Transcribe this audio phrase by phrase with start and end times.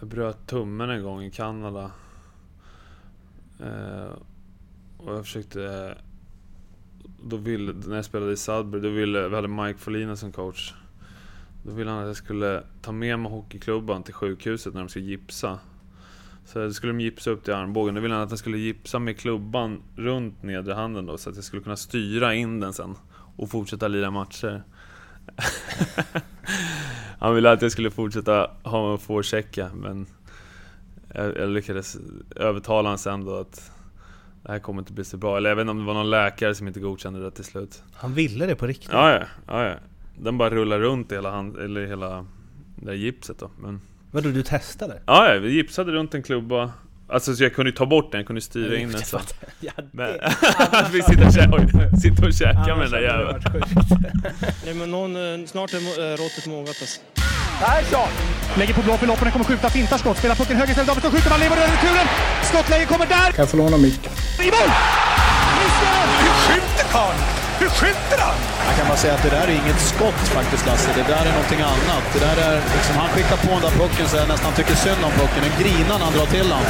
[0.00, 1.90] Jag bröt tummen en gång i Kanada.
[3.60, 4.12] Eh,
[4.96, 5.94] och jag försökte...
[7.22, 10.74] Då ville, när jag spelade i Sudbury, då ville, vi hade Mike Folina som coach.
[11.62, 15.04] Då ville han att jag skulle ta med mig hockeyklubban till sjukhuset när de skulle
[15.04, 15.58] gipsa.
[16.44, 17.94] Så då skulle de gipsa upp till armbågen.
[17.94, 21.36] Då ville han att jag skulle gipsa med klubban runt nedre handen då, så att
[21.36, 22.94] jag skulle kunna styra in den sen.
[23.36, 24.62] Och fortsätta lira matcher.
[27.18, 30.06] han ville att jag skulle fortsätta ha en forechecka, men
[31.14, 31.96] jag, jag lyckades
[32.36, 33.70] övertala honom sen då att
[34.42, 35.36] det här kommer inte bli så bra.
[35.36, 37.82] Eller jag vet inte om det var någon läkare som inte godkände det till slut.
[37.92, 38.92] Han ville det på riktigt?
[38.92, 39.26] Ja, ja.
[39.46, 39.74] ja, ja.
[40.18, 42.26] Den bara rullar runt i hela, hand, eller hela
[42.76, 43.50] det där gipset då.
[43.58, 43.80] Men...
[44.10, 45.02] Vadå, du testade?
[45.06, 46.72] Ja, ja, vi gipsade runt en klubba.
[47.12, 49.20] Alltså så jag kunde ju ta bort den, jag kunde styra in den så.
[49.60, 50.16] Ja, Men
[50.56, 53.42] att vi sitter och, kä oj, sitter och käkar med den där jäveln.
[54.64, 57.00] Nej, men någon, eh, snart är eh, råttet mogat alltså.
[57.60, 58.08] Persson!
[58.58, 61.30] Lägger på blå för loppen, kommer skjuta, fintar skott, spelar pucken höger istället, Davidsson skjuter,
[61.30, 62.06] man lever över returen!
[62.42, 63.30] Skottläge kommer där!
[63.32, 64.12] Kan jag få låna micken?
[64.40, 64.70] I mål!
[66.22, 67.18] Hur skjuter karln?
[67.60, 68.34] Hur skjuter han?
[68.68, 70.90] Jag kan bara säga att det där är inget skott faktiskt Lasse.
[71.00, 72.04] Det där är någonting annat.
[72.14, 75.02] Det där är liksom, han skickar på den där pucken så jag nästan tycker synd
[75.08, 75.42] om pucken.
[75.48, 76.64] En grinan han drar till han.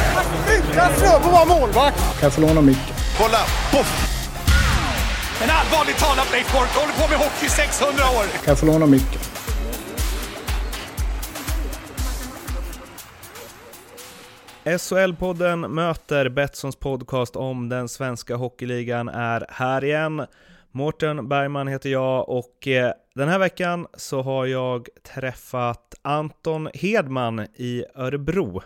[0.57, 1.99] Utan Fröbo var målvakt!
[2.19, 2.95] Kan jag få låna micken?
[3.19, 3.43] Kolla!
[3.73, 3.91] Poff!
[5.43, 8.25] En allvarligt talat Leif Boork håller på med hockey i 600 år!
[8.33, 9.21] Kan jag få låna micken?
[14.65, 20.27] SHL-podden möter Betssons podcast om den svenska hockeyligan är här igen.
[20.73, 27.41] Mårten Bergman heter jag och eh, den här veckan så har jag träffat Anton Hedman
[27.41, 28.63] i Örebro.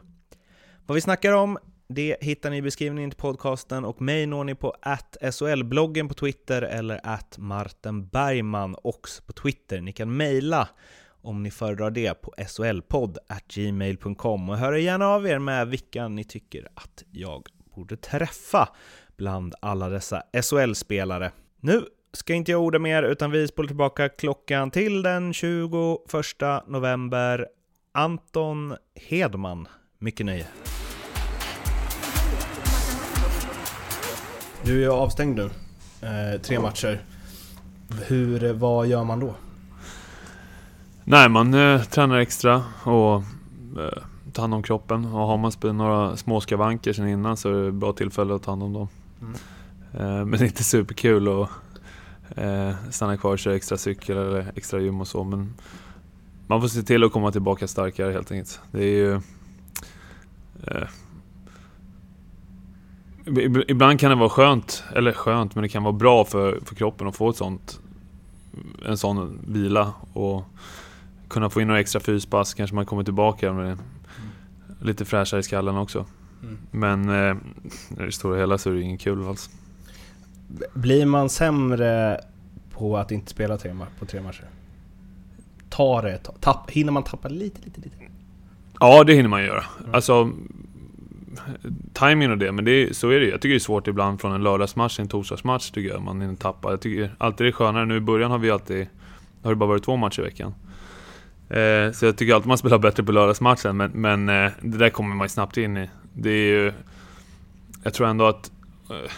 [0.86, 4.54] Vad vi snackar om det hittar ni i beskrivningen till podcasten och mig når ni
[4.54, 4.74] på
[5.20, 9.80] SHL-bloggen på Twitter eller att Martin Bergman också på Twitter.
[9.80, 10.68] Ni kan mejla
[11.22, 16.68] om ni föredrar det på solpodd.gmail.com och hör gärna av er med vilka ni tycker
[16.74, 18.68] att jag borde träffa
[19.16, 21.32] bland alla dessa SHL-spelare.
[21.66, 25.68] Nu ska inte jag orda mer utan vi spolar tillbaka klockan till den 21
[26.66, 27.46] november.
[27.92, 30.46] Anton Hedman, mycket nöje.
[34.62, 35.50] Du är ju avstängd nu,
[36.02, 37.02] eh, tre matcher.
[38.06, 39.34] Hur, vad gör man då?
[41.04, 45.04] Nej, man eh, tränar extra och eh, tar hand om kroppen.
[45.04, 48.34] Och har man spelat några små skavanker sen innan så är det ett bra tillfälle
[48.34, 48.88] att ta hand om dem.
[49.20, 49.34] Mm.
[49.98, 51.48] Eh, men det är inte superkul att
[52.36, 55.24] eh, stanna kvar och köra extra cykel eller extra gym och så.
[55.24, 55.54] Men
[56.46, 58.60] man får se till att komma tillbaka starkare helt enkelt.
[58.72, 59.14] Det är ju...
[60.66, 60.88] Eh,
[63.24, 66.74] ib- Ibland kan det vara skönt, eller skönt, men det kan vara bra för, för
[66.74, 67.80] kroppen att få ett sånt,
[68.86, 70.44] en sån vila och
[71.28, 73.78] kunna få in några extra fyspass, kanske man kommer tillbaka med
[74.80, 76.06] lite fräschare i skallen också.
[76.42, 76.58] Mm.
[76.70, 77.36] Men eh,
[78.02, 79.50] i det stora hela så är det ingen kul alls.
[80.74, 82.20] Blir man sämre
[82.72, 84.44] på att inte spela tre på tre matcher?
[85.70, 86.18] Tar det?
[86.40, 87.96] Tapp, hinner man tappa lite, lite, lite?
[88.80, 89.64] Ja, det hinner man göra.
[89.92, 90.30] Alltså,
[91.92, 93.26] timing och det, men det, är- så är det.
[93.26, 96.20] Jag tycker det är svårt ibland från en lördagsmatch till en torsdagsmatch, tycker jag, man
[96.20, 96.70] hinner tappa.
[96.70, 97.86] Jag tycker alltid det är skönare.
[97.86, 98.86] Nu i början har vi alltid,
[99.42, 100.54] har det bara varit två matcher i veckan.
[101.48, 104.90] Eh, så jag tycker alltid man spelar bättre på lördagsmatchen, men, men eh, det där
[104.90, 105.88] kommer man ju snabbt in i.
[106.12, 106.72] Det är ju...
[107.82, 108.52] Jag tror ändå att...
[108.90, 109.10] Eh,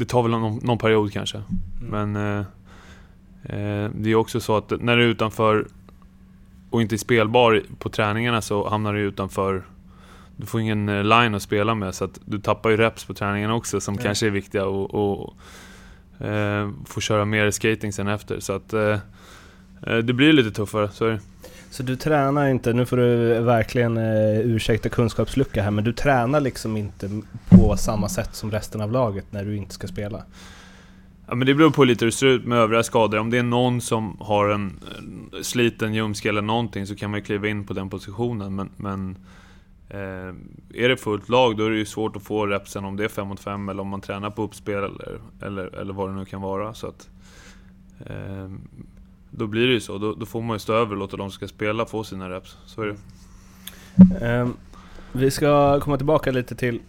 [0.00, 1.42] det tar väl någon, någon period kanske.
[1.80, 2.16] Men...
[2.16, 2.38] Eh,
[3.42, 5.66] eh, det är också så att när du är utanför
[6.70, 9.62] och inte är spelbar på träningarna så hamnar du utanför
[10.36, 13.14] Du får ingen eh, line att spela med så att du tappar ju reps på
[13.14, 14.00] träningarna också som Ja.
[14.02, 15.34] kanske är viktiga och, och
[16.26, 18.98] eh, får köra mer skating sen efter så att eh,
[19.86, 21.20] eh, Det blir lite tuffare, så är det.
[21.70, 26.40] Så du tränar inte, nu får du verkligen eh, ursäkta kunskapslucka här, men du tränar
[26.40, 30.24] liksom inte på samma sätt som resten av laget när du inte ska spela?
[31.26, 33.18] Ja men det beror på lite hur det ser ut med övriga skador.
[33.18, 37.20] Om det är någon som har en eh, sliten ljumske eller någonting så kan man
[37.20, 38.54] ju kliva in på den positionen.
[38.54, 39.16] Men, men
[39.88, 40.34] eh,
[40.82, 43.08] är det fullt lag då är det ju svårt att få repsen om det är
[43.08, 46.24] 5 mot 5 eller om man tränar på uppspel eller, eller, eller vad det nu
[46.24, 46.74] kan vara.
[46.74, 47.08] Så att,
[48.06, 48.48] eh,
[49.30, 49.98] då blir det ju så.
[49.98, 52.30] Då, då får man ju stå över och låta de som ska spela få sina
[52.30, 52.56] reps.
[52.66, 52.96] Så är det.
[54.26, 54.56] Ehm,
[55.12, 56.80] vi ska komma tillbaka lite till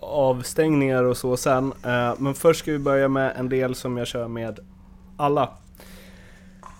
[0.00, 1.72] avstängningar och så sen.
[1.82, 4.58] Eh, men först ska vi börja med en del som jag kör med
[5.16, 5.50] alla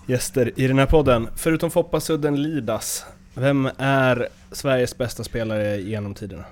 [0.05, 1.27] gäster i den här podden.
[1.35, 6.43] Förutom Foppa Sudden Lidas, vem är Sveriges bästa spelare genom tiderna?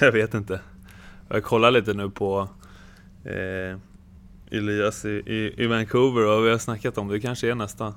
[0.00, 0.60] Jag vet inte.
[1.28, 2.48] Jag kollar lite nu på
[3.24, 3.78] eh,
[4.52, 7.14] Elias i, i, i Vancouver och vi har snackat om det.
[7.14, 7.94] Det kanske är nästa.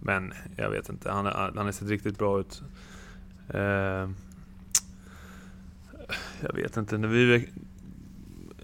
[0.00, 2.62] Men jag vet inte, han, han har sett riktigt bra ut.
[3.48, 4.10] Eh,
[6.40, 7.48] jag vet inte, när vi...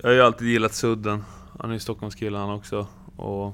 [0.03, 1.25] Jag har ju alltid gillat Sudden.
[1.59, 2.87] Han är ju Stockholmskille han också.
[3.17, 3.47] Och,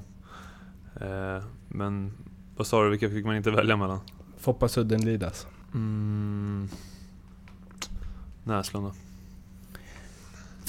[1.01, 2.13] eh, men
[2.55, 3.99] vad sa du, vilka fick man inte välja mellan?
[4.37, 5.47] Foppa Sudden Lidas.
[5.73, 6.69] Mm,
[8.43, 8.93] Näslund då.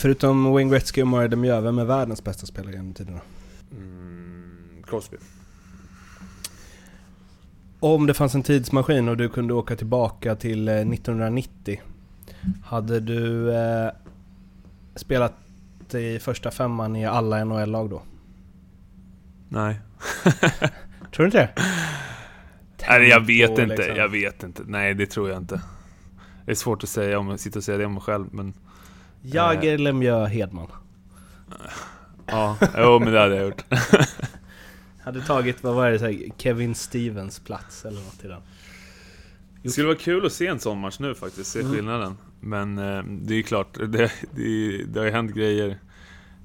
[0.03, 3.21] Förutom Wayne Gretzky och Mario Lemieux, vem är världens bästa spelare genom tiderna?
[3.71, 5.17] Mm, Crosby.
[7.81, 11.81] Om det fanns en tidsmaskin och du kunde åka tillbaka till eh, 1990,
[12.65, 13.91] hade du eh,
[14.95, 15.35] spelat
[15.95, 18.03] i första femman i alla NHL-lag då?
[19.49, 19.81] Nej.
[21.13, 21.51] Tror du inte det?
[22.89, 23.67] Nej, jag vet inte.
[23.67, 23.97] liksom.
[23.97, 24.63] Jag vet inte.
[24.67, 25.63] Nej, det tror jag inte.
[26.45, 28.55] Det är svårt att säga om jag sitter och säger det om mig själv, men...
[29.23, 30.69] Jagr, Lemieux, Hedman.
[32.27, 33.65] Ja, jo men det hade jag gjort.
[35.05, 38.41] Hade tagit, vad var det, så här, Kevin Stevens plats eller något i den.
[39.63, 41.73] Det skulle vara kul att se en sån match nu faktiskt, se Mm.
[41.73, 42.17] skillnaden.
[42.41, 45.69] Men eh, det är ju klart, det, det, det har ju hänt grejer.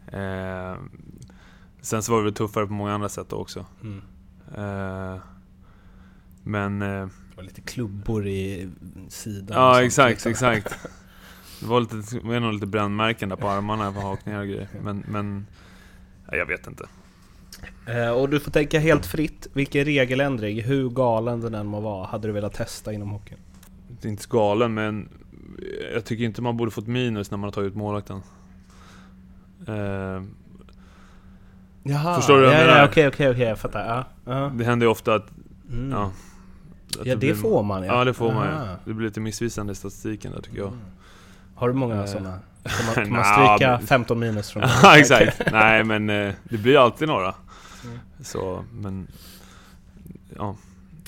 [0.08, 0.76] Eh,
[1.82, 3.66] sen så var det väl tuffare på många andra sätt också.
[3.82, 4.02] Mm.
[4.56, 5.20] Eh,
[6.44, 6.82] men...
[6.82, 8.70] Eh, Det var lite klubbor i
[9.10, 9.58] sidan.
[9.58, 10.32] ja, exakt, liksom.
[10.52, 10.80] exakt.
[11.60, 14.68] Det var, lite, det var nog lite brännmärken där på armarna på hakningar och grejer.
[14.84, 15.48] Men, men
[16.32, 16.86] ja, jag vet inte.
[17.86, 19.48] Eh, och du får tänka helt fritt.
[19.54, 23.38] Vilken regeländring, hur galen den än må vara, hade du velat testa inom hockeyn?
[24.02, 25.10] Det inte så galen, men
[25.94, 28.22] jag tycker inte man borde fått minus när man har tagit ut målvakten.
[29.68, 30.24] Eh,
[31.84, 32.80] Jaha, Förstår du vad jag ja, menar?
[32.80, 33.86] ja, okej, okej, okej, jag fattar.
[33.88, 34.52] Ja, ja.
[34.56, 35.28] det händer ju ofta att...
[35.72, 35.92] Mm.
[35.92, 36.12] Ja,
[37.00, 37.96] att ja det blir- får man ja.
[37.98, 38.64] Ja, det får man Aha.
[38.64, 38.76] ju.
[38.86, 40.74] Det blir lite missvisande i statistiken där tycker jag.
[41.58, 42.40] Har du många Eh, sådana?
[42.64, 43.24] Kan man, kan man
[43.58, 45.42] stryka men- 15 minus från Ja, exakt.
[45.52, 47.36] Nej, men eh, det blir alltid några.
[47.84, 48.00] Mm.
[48.22, 49.08] Så, men...
[50.36, 50.56] Ja.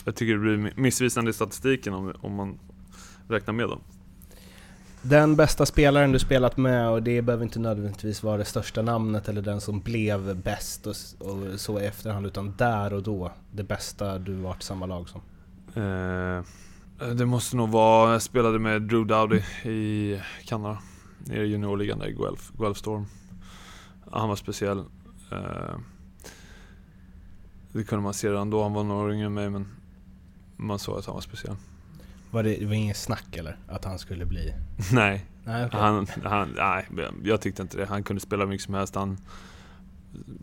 [0.06, 2.60] Jag tycker det blir mi- missvisande i statistiken om, om man
[3.28, 3.80] räknar med dem.
[5.02, 9.30] Den bästa spelaren du spelat med, och det behöver inte nödvändigtvis vara det största namnet
[9.30, 13.64] eller den som blev bäst och, och så i efterhand, utan där och då, det
[13.64, 15.22] bästa du varit samma lag som.
[15.84, 16.44] Eh,
[17.00, 18.12] det måste nog vara...
[18.12, 19.42] Jag spelade med Drew Dowdy
[19.72, 20.80] i Kanada.
[21.20, 23.06] Nere i juniorligan där i Guelph, Guelph Storm.
[24.12, 24.80] Han var speciell.
[25.32, 25.76] Eh,
[27.72, 28.64] det kunde man se redan då.
[28.64, 29.68] Han var några yngre än mig, men
[30.58, 31.56] man såg att han var speciell.
[32.32, 33.58] Var det, det var inget snack eller?
[33.68, 34.54] Att han skulle bli...
[34.92, 35.80] Nej, Nej, okej.
[35.80, 36.88] han, han, nej,
[37.24, 37.86] jag tyckte inte det.
[37.86, 38.96] Han kunde spela mycket som helst.
[38.96, 39.18] Han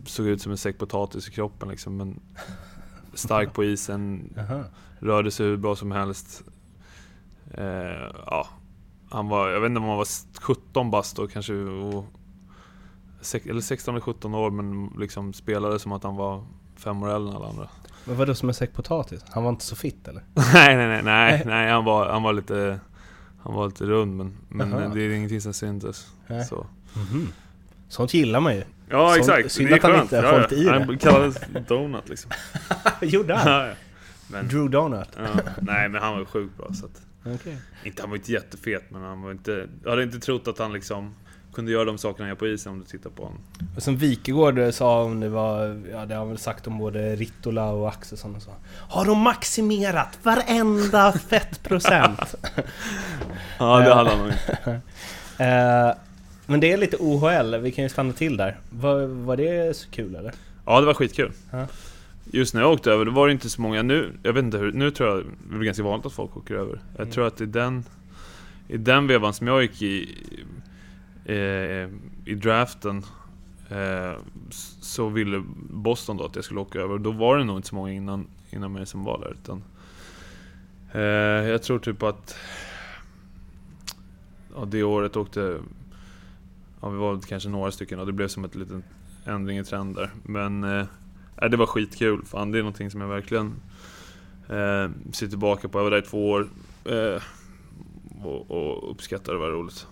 [0.06, 2.20] såg ut som en säck potatis i kroppen liksom, men
[3.16, 4.34] stark på isen,
[4.98, 6.42] rörde sig hur bra som helst.
[7.54, 8.48] Eh, ja,
[9.10, 12.04] han var, jag vet inte om han var 17 bast då kanske, och,
[13.44, 16.44] eller 16 eller 17 år, men liksom spelade som att han var
[16.76, 17.68] fem år äldre än alla andra.
[18.04, 19.24] Men vadå som en säck potatis?
[19.28, 20.22] Han var inte så fit eller?
[20.34, 22.80] nej, nej, nej, nej, nej, han var, han var lite,
[23.42, 24.88] han var lite rund, men, men Jaha.
[24.88, 26.06] det är ingenting som syntes.
[26.48, 26.66] Så.
[26.94, 27.28] Mhm.
[27.88, 28.62] Sånt gillar man ju.
[28.90, 29.52] Ja, Sånt- exakt.
[29.52, 30.02] synd att han skönt.
[30.02, 30.70] inte har hållit i det.
[30.70, 31.36] Han kallades
[31.68, 32.30] Donut liksom.
[33.00, 33.52] Gjorde han?
[33.52, 33.72] Ja, ja.
[34.30, 35.08] men, Drew Donut?
[35.16, 35.22] ja,
[35.60, 36.66] nej, men han var ju sjukt bra.
[36.72, 37.02] Så att,
[37.34, 37.56] Okej.
[37.84, 39.66] inte, han var inte jättefet, men han var inte...
[39.84, 41.14] Jag hade inte trott att han liksom
[41.54, 43.38] kunde göra de sakerna han gör på isen om du tittar på honom.
[43.76, 47.16] Och som Wikegård sa om det var, ja det har han väl sagt om både
[47.16, 48.50] Rittola och Axelsson och så.
[48.88, 52.34] Har de maximerat varenda fettprocent?
[53.58, 54.80] Ja, det hade han nog inte.
[56.46, 58.58] Men det är lite OHL, vi kan ju stanna till där.
[58.70, 60.32] Var, var det så kul eller?
[60.66, 61.32] Ja, det var skitkul.
[61.50, 61.66] Ja.
[62.32, 63.82] Just när jag åkte över, då var det inte så många.
[63.82, 66.54] Nu, jag vet inte hur, nu tror jag det är ganska vanligt att folk åker
[66.54, 66.80] över.
[66.96, 67.12] Jag Mm.
[67.12, 67.84] tror att i den,
[68.68, 70.14] i den vevan som jag gick i,
[71.24, 71.88] eh,
[72.24, 73.04] i draften,
[73.70, 74.12] eh,
[74.80, 76.98] så ville Boston då att jag skulle åka över.
[76.98, 79.30] Då var det nog inte så många innan, innan mig som var där.
[79.42, 79.62] Utan,
[80.92, 82.36] eh, jag tror typ att
[84.56, 85.58] ja, det året åkte,
[86.86, 88.82] ja, vi var kanske några stycken och det blev som ett liten
[89.24, 90.10] ändring i trend där.
[90.22, 90.86] Men eh,
[91.40, 92.24] nej, det var skitkul.
[92.24, 93.46] Fan, det är någonting som jag verkligen
[94.48, 95.78] eh, ser tillbaka på.
[95.78, 96.48] Jag var där i två år
[96.84, 97.22] eh,
[98.22, 99.86] och, och uppskattar det, var roligt.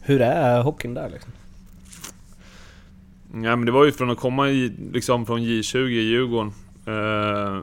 [0.00, 1.32] Hur är hockeyn där liksom?
[3.32, 6.52] Ja, men det var ju från att komma i, liksom från J20 i Djurgården.
[6.86, 7.62] Eh,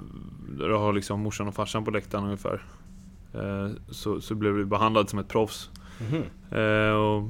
[0.57, 2.63] där du har liksom morsan och farsan på läktaren ungefär.
[3.33, 5.69] Eh, så, så blev du behandlad som ett proffs.
[5.99, 6.23] Mhm.
[6.59, 7.29] Eh, och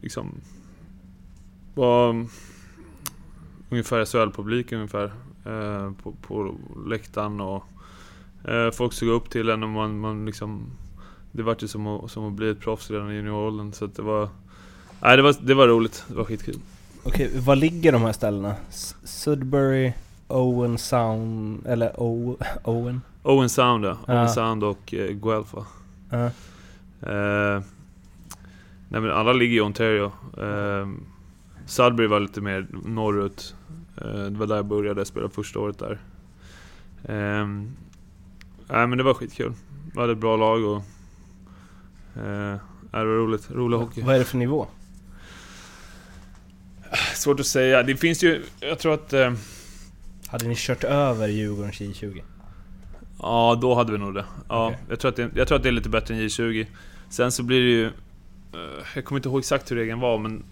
[0.00, 0.40] liksom
[1.74, 2.26] var
[3.70, 5.12] ungefär SHL-publik ungefär
[5.44, 6.54] eh, på, på
[6.86, 7.64] läktaren och
[8.44, 10.66] eh, folk såg upp till en och man, man liksom
[11.32, 13.94] det var ju som att, som att bli ett proffs redan i junioråldern så att
[13.94, 14.28] det var
[15.02, 16.58] Nej det var, det var roligt, det var skitkul.
[17.02, 18.54] Okej, var ligger de här ställena?
[19.04, 19.92] Sudbury?
[20.28, 23.00] Owen Sound, eller o, Owen?
[23.22, 23.96] Owen Sound ja.
[24.08, 25.66] Owen Sound och eh, Guelph va?
[27.00, 27.62] Eh,
[28.88, 30.12] nej men alla ligger i Ontario.
[30.38, 30.88] Eh,
[31.66, 33.54] Sudbury var lite mer norrut.
[33.96, 35.98] Eh, det var där jag började spela första året där.
[37.04, 37.46] Eh,
[38.68, 39.52] nej men det var skitkul.
[39.94, 40.76] Vi hade ett bra lag och...
[42.22, 42.56] Eh,
[42.90, 43.50] det var roligt.
[43.50, 44.02] Rolig hockey.
[44.02, 44.66] Vad är det för nivå?
[47.14, 47.82] Svårt att säga.
[47.82, 48.42] Det finns ju...
[48.60, 49.12] Jag tror att...
[49.12, 49.32] Eh,
[50.28, 52.22] Hade ni kört över Djurgårdens J20?
[53.18, 54.24] Ja, då hade vi nog det.
[54.48, 54.78] Ja, Okej.
[54.88, 56.66] jag, tror att det jag tror att det är lite bättre än J20.
[57.08, 57.90] Sen så blir det ju...
[58.52, 60.44] eh, Jag kommer inte ihåg exakt hur regeln var, men...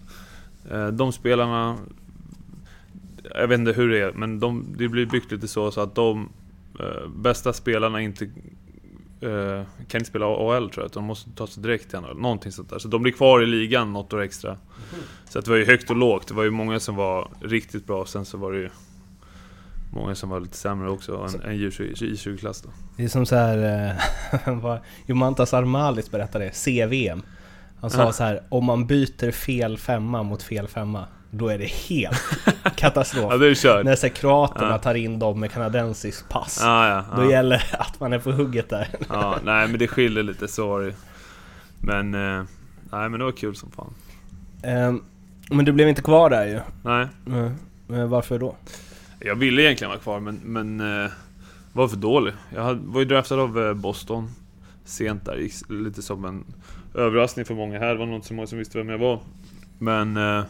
[0.71, 1.77] eh, De spelarna...
[3.35, 5.95] Jag vet inte hur det är, men de, det blir byggt lite så, så att
[5.95, 6.29] de
[6.79, 8.29] eh, bästa spelarna inte...
[9.87, 12.17] kan inte spela AHL tror jag, de måste ta sig direkt till NHL.
[12.17, 12.79] Någonting sånt där.
[12.79, 14.57] Så de blir kvar i ligan något år extra.
[15.29, 16.27] Så att det var ju högt och lågt.
[16.27, 18.69] Det var ju många som var riktigt bra, sen så var det ju...
[19.93, 22.69] Många som var lite sämre också, än, än J20 J20-klass då.
[22.97, 23.95] Det är som så här,
[24.61, 27.21] vad Jomantas Armalis berättade, CVM.
[27.81, 31.65] Han sa så här, om man byter fel femma mot fel femma, då är det
[31.65, 32.21] helt
[32.75, 33.25] katastrof.
[33.31, 33.37] Ja,
[33.77, 33.83] det.
[33.83, 34.77] När så här, kroaterna Ja.
[34.77, 38.69] tar in dem med kanadensiskt pass, Ja, då gäller det att man är på hugget
[38.69, 38.87] där.
[39.09, 40.47] ja, nej men det skiljer lite,
[40.81, 40.93] ju.
[41.81, 42.43] Men, eh,
[42.91, 43.93] nej men det var kul som fan.
[44.63, 45.03] Ehm,
[45.49, 46.59] Men du blev inte kvar där ju.
[46.83, 47.53] Nej, Mm.
[47.87, 48.55] Men varför då?
[49.19, 51.11] jag ville egentligen vara kvar men, men eh,
[51.73, 52.33] var för dålig.
[52.55, 54.31] Jag hade, var ju draftad av eh, Boston
[54.87, 56.45] sent där, gick lite som en
[56.93, 57.93] överraskning för många här.
[57.93, 59.19] Det var nog inte så många som visste vem jag var.
[59.77, 60.43] Men eh,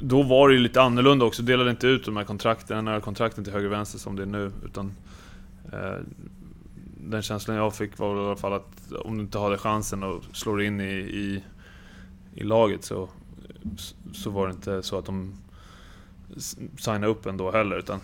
[0.00, 1.42] då var det ju lite annorlunda också.
[1.42, 4.26] Delade inte ut de här kontrakten, några kontrakten till höger och vänster som det är
[4.26, 4.52] nu.
[4.64, 4.92] Utan
[5.72, 5.98] eh,
[7.00, 10.02] den känslan jag fick var väl i alla fall att om du inte hade chansen
[10.02, 11.44] att slå dig in i, i,
[12.34, 13.08] i laget så,
[14.12, 15.34] så var det inte så att de
[16.78, 17.78] signade upp ändå heller.
[17.78, 18.00] Utan,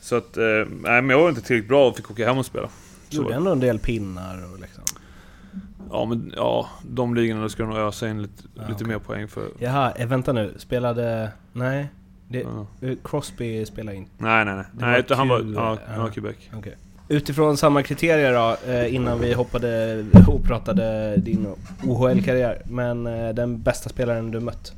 [0.00, 0.44] så att, eh,
[0.80, 2.68] nej men jag var inte tillräckligt bra och fick åka hem och spela.
[3.10, 4.84] Gjorde ändå en del pinnar och liksom.
[5.92, 8.86] Ja men ja, de ligorna ska de nog ösa in lite, Ja, lite okej.
[8.86, 9.48] mer poäng för...
[9.58, 10.54] Jaha, eh, vänta nu.
[10.58, 11.30] Spelade...
[11.52, 11.88] Nej.
[12.28, 12.66] Det, Ja.
[12.88, 14.10] eh, Crosby spelade inte.
[14.18, 14.64] Nej nej nej.
[14.72, 15.78] Det nej var utan han var, ja, ja.
[15.92, 16.36] han var Quebec.
[16.54, 16.76] Okej.
[17.08, 21.46] Utifrån samma kriterier då, eh, innan vi hoppade och pratade din
[21.84, 22.62] OHL-karriär.
[22.64, 23.04] Men
[23.34, 24.72] den bästa spelaren du mött?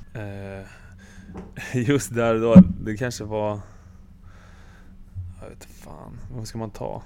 [1.74, 3.60] Just där då, det kanske var...
[5.42, 7.02] Jag vet fan, vad ska man ta?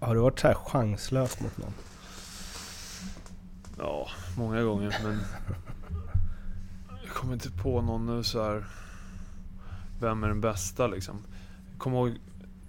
[0.00, 1.72] Har du varit så här chanslös mot någon?
[3.78, 5.20] Ja, många gånger men...
[7.04, 8.64] Jag kommer inte på någon nu så här.
[10.00, 11.22] Vem är den bästa liksom?
[11.78, 12.18] Kommer ihåg...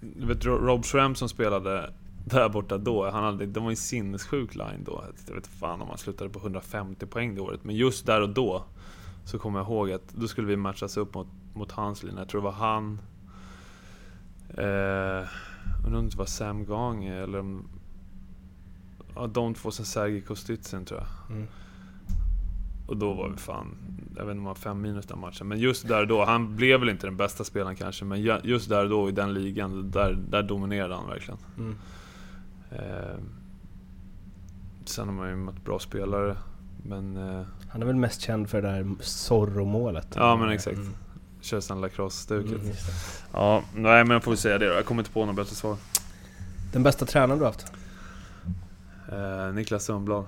[0.00, 1.92] Du vet Rob Schramm som spelade
[2.30, 5.04] där borta då, han hade, de var ju sinnessjuk line då.
[5.26, 7.64] Jag vet fan om han slutade på 150 poäng det året.
[7.64, 8.64] Men just där och då
[9.24, 12.20] så kommer jag ihåg att då skulle vi matchas upp mot, mot hans linje.
[12.20, 13.00] Jag tror det var han...
[14.48, 15.28] Eh,
[15.86, 17.68] undrar om det var Sam Gange eller om...
[19.16, 21.36] Ja, de två, sen Sergej Kostitsin tror jag.
[21.36, 21.48] Mm.
[22.86, 23.76] Och då var vi fan,
[24.16, 25.48] jag vet inte om han var fem minus den matchen.
[25.48, 28.68] Men just där då, han blev väl inte den bästa spelaren kanske, men ju- just
[28.68, 31.38] där då i den ligan, där, där dominerade han verkligen.
[31.58, 31.76] Mm.
[32.70, 33.16] Eh,
[34.84, 36.36] sen har man ju mött bra spelare,
[36.84, 40.08] men eh, Han är väl mest känd för det där Zorro-målet?
[40.16, 40.76] Ja, men exakt.
[40.78, 40.94] Mm.
[41.40, 42.52] kör sen lacrosse-stuket.
[42.52, 42.74] Mm, det.
[43.32, 44.74] Ja, nej men jag får väl säga det då.
[44.74, 45.76] Jag kommer inte på något bättre svar.
[46.72, 47.72] Den bästa tränaren du haft?
[49.16, 50.24] Eh, Niklas Sundblad.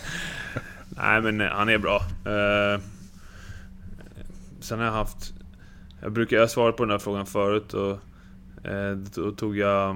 [0.88, 1.96] Nej men eh, han är bra.
[2.24, 2.80] Eh,
[4.60, 5.32] sen har jag haft...
[6.02, 7.90] Jag brukar, jag har svarat på den här frågan förut och
[8.70, 9.90] eh, då tog jag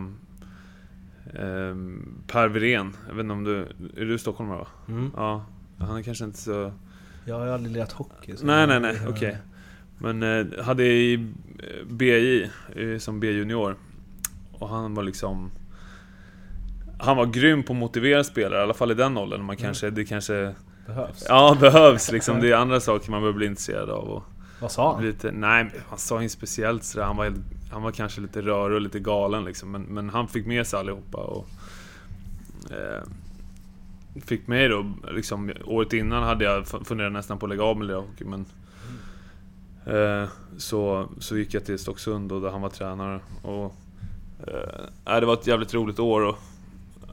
[1.34, 1.74] eh,
[2.26, 2.96] Per Wirén.
[3.08, 3.58] Jag vet inte om du...
[3.96, 4.66] Är du stockholmare va?
[4.88, 5.10] Mm.
[5.16, 5.44] Ja.
[5.78, 6.72] Han är kanske inte så...
[7.24, 8.36] Jag har aldrig lirat hockey.
[8.36, 9.38] så- Nej, nej, nej, okej.
[9.98, 11.32] Men eh, hade i
[11.90, 12.42] BJ
[12.76, 13.76] eh, som B-junior.
[14.52, 15.50] Och han var liksom...
[17.02, 19.44] Han var grym på att motivera spelare, i alla fall i den åldern.
[19.44, 20.54] Man kanske, det kanske...
[20.86, 21.24] Behövs.
[21.28, 22.40] Ja, behövs liksom.
[22.40, 24.04] Det är andra saker man behöver bli intresserad av.
[24.08, 24.22] Och
[24.60, 25.04] Vad sa han?
[25.04, 27.04] lite, nej, han sa inget speciellt sådär.
[27.06, 27.40] Han var, helt,
[27.72, 29.70] han var kanske lite rörig och lite galen liksom.
[29.70, 31.18] Men, men han fick med sig allihopa.
[31.18, 31.46] Och,
[32.70, 33.02] eh,
[34.24, 37.76] fick mig då, liksom, året innan hade jag fu- funderat nästan på att lägga av
[37.76, 38.24] med hockey.
[38.24, 38.46] Men,
[39.86, 40.28] eh,
[40.58, 43.20] så, så gick jag till Stocksund och där han var tränare.
[43.42, 43.74] Och,
[45.06, 46.22] eh, det var ett jävligt roligt år.
[46.22, 46.38] Och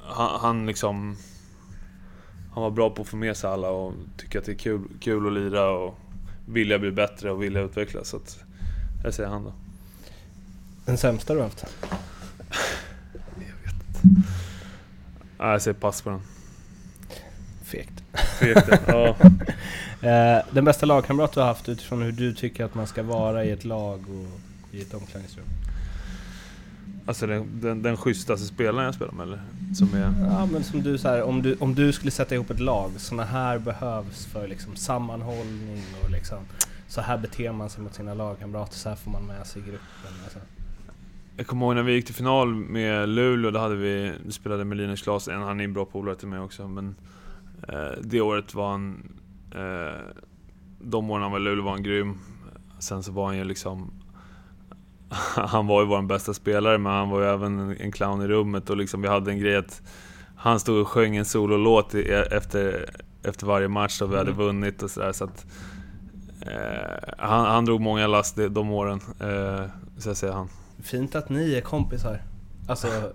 [0.07, 1.17] han, han liksom...
[2.53, 4.81] Han var bra på att få med sig alla och tycka att det är kul,
[4.99, 5.99] kul att lira och
[6.45, 8.09] vilja bli bättre och vilja utvecklas.
[8.09, 8.39] Så att,
[9.03, 9.53] jag säger han då.
[10.85, 11.65] Den sämsta du haft?
[15.39, 16.21] Nej, jag säger pass på den.
[17.63, 18.03] Fegt.
[18.39, 19.15] Fegt, ja.
[20.01, 23.45] Eh, den bästa lagkamrat du har haft utifrån hur du tycker att man ska vara
[23.45, 24.39] i ett lag och
[24.75, 25.45] i ett omklädningsrum?
[27.07, 29.41] Alltså den, den, den schysstaste spelaren jag spelar med eller?
[29.73, 30.13] Som är...
[30.29, 32.91] Ja men som du så här, om du, om du skulle sätta ihop ett lag,
[32.97, 36.37] såna här behövs för liksom sammanhållning och liksom
[36.87, 40.11] så här beter man sig mot sina lagkamrater, så här får man med sig gruppen.
[40.23, 40.39] Alltså.
[41.37, 44.65] Jag kommer ihåg när vi gick till final med Luleå, då hade vi, vi spelade
[44.65, 46.95] med Linus Klasen, han är en bra polare till mig också, men
[47.67, 49.13] eh, det året var han...
[49.55, 50.01] Eh,
[50.81, 52.17] de åren han var i Luleå var han grym.
[52.79, 53.91] Sen så var han ju liksom...
[55.35, 58.69] han var ju vår bästa spelare, men han var ju även en, clown i rummet
[58.69, 59.81] och liksom vi hade en grej att
[60.35, 61.93] han stod och sjöng en sololåt
[62.31, 62.89] efter,
[63.23, 64.43] efter varje match och vi hade Mm.
[64.45, 65.45] vunnit och sådär, så att...
[66.41, 69.65] Eh, han, han drog många last de, de åren, eh,
[69.97, 70.49] så jag säger han.
[70.83, 72.21] Fint att ni är kompisar.
[72.67, 72.87] Alltså,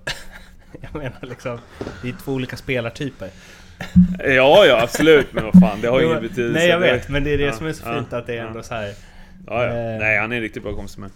[0.81, 1.59] jag menar liksom,
[2.03, 3.29] vi är två olika spelartyper.
[4.19, 6.59] Ja, ja absolut, men vad fan, det har ju ingen betydelse.
[6.59, 8.27] Nej jag Det- vet, men det är det Ja, som är så ja, fint att
[8.27, 8.47] det är ja.
[8.47, 8.93] ändå så här
[9.47, 9.69] Ja, ja.
[9.69, 9.99] Eh.
[9.99, 11.11] Nej, han är en riktigt bra kompis med.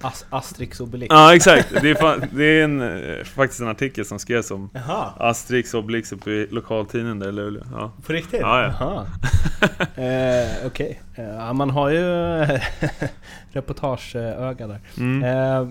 [0.00, 1.10] As Asterix Obelix.
[1.10, 1.68] Ja, exakt.
[1.82, 5.74] Det är, fan, det är en, eh, faktiskt en artikel som skrevs om Jaha, Asterix
[5.74, 7.62] Obelix uppe i lokaltidningen där i Luleå.
[7.72, 7.92] Ja.
[8.06, 8.40] på riktigt?
[8.40, 9.06] Ja, ja.
[10.02, 12.00] Eh, Okej, Eh, ja, man har ju
[13.52, 14.80] reportageöga där.
[14.98, 15.22] Mm.
[15.24, 15.68] Eh,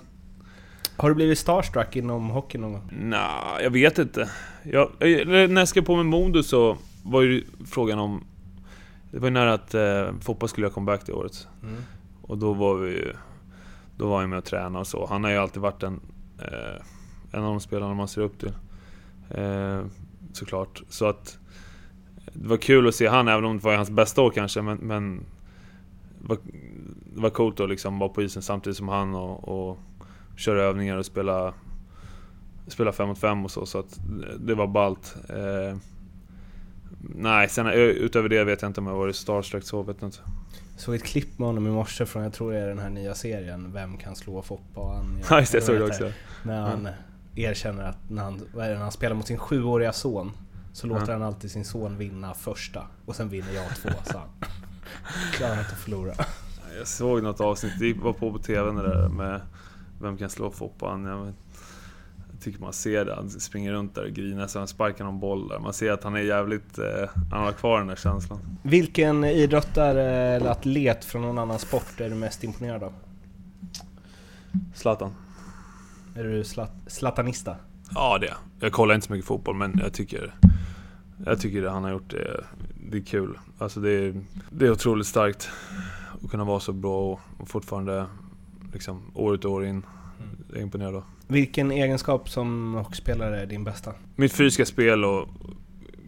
[0.97, 2.89] har du blivit starstruck inom hockey någon gång?
[2.91, 4.29] Nja, jag vet inte.
[4.63, 8.23] Jag, eller när jag skrev på med Modo så var ju frågan om...
[9.11, 11.47] Det var ju nära att eh, fotboll skulle göra comeback det året.
[11.63, 11.83] Mm.
[12.21, 13.13] Och då var vi ju...
[13.97, 15.05] Då var jag med och tränade och så.
[15.05, 15.99] Han har ju alltid varit en...
[16.39, 16.81] Eh,
[17.31, 18.53] en av de spelarna man ser upp till.
[19.29, 19.85] Eh,
[20.33, 20.83] såklart.
[20.89, 21.39] Så att...
[22.33, 24.77] Det var kul att se han, även om det var hans bästa år kanske, men...
[24.77, 25.25] men
[26.21, 26.37] det, var,
[27.15, 29.77] det var coolt att liksom vara på isen samtidigt som han och, och
[30.35, 31.53] köra övningar och spela...
[32.67, 33.99] Spela fem mot fem och så, så att
[34.39, 35.15] det var ballt.
[35.29, 35.77] Eh,
[36.99, 40.07] nej, sen eh, utöver det vet jag inte om jag varit starstruck så, vet jag
[40.07, 40.19] inte.
[40.77, 43.15] Såg ett klipp med honom i morse från, jag tror det är den här nya
[43.15, 44.81] serien, Vem kan slå Foppa?
[44.81, 46.11] Han, Ja, just det, jag såg det också.
[46.43, 46.89] När han
[47.35, 50.31] erkänner att när han, vad är det, när han spelar mot sin sjuåriga son
[50.73, 54.29] så låter han alltid sin son vinna första och sen vinner jag två, sa han.
[55.33, 56.13] Klarar inte att förlora.
[56.77, 59.41] Jag såg något avsnitt, det var på på TVn det där med
[60.01, 60.53] Vem kan slå?
[60.79, 61.33] Jag, vet- jag
[62.39, 65.47] tycker man ser det, han springer runt där och grinar så han sparkar någon boll
[65.47, 65.59] där.
[65.59, 66.77] Man ser att han är jävligt...
[66.77, 68.39] Eh, han har kvar den där känslan.
[68.63, 70.03] Vilken idrottare
[70.35, 72.93] eller atlet från någon annan sport är du mest imponerad av?
[74.75, 75.11] Zlatan?
[76.15, 77.55] Är du slat, slatanista?
[77.93, 78.37] Ja det jag.
[78.59, 80.35] Jag kollar inte så mycket fotboll men jag tycker...
[81.25, 82.43] Jag tycker det han har gjort det,
[82.91, 83.39] det är kul.
[83.57, 85.49] Alltså det är, det är otroligt starkt
[86.23, 88.05] att kunna vara så bra och, fortfarande
[88.73, 89.85] liksom år ut och år in.
[90.49, 91.03] Det är imponerad av.
[91.27, 93.93] Vilken egenskap som hockeyspelare är din bästa?
[94.15, 95.27] Mitt fysiska spel och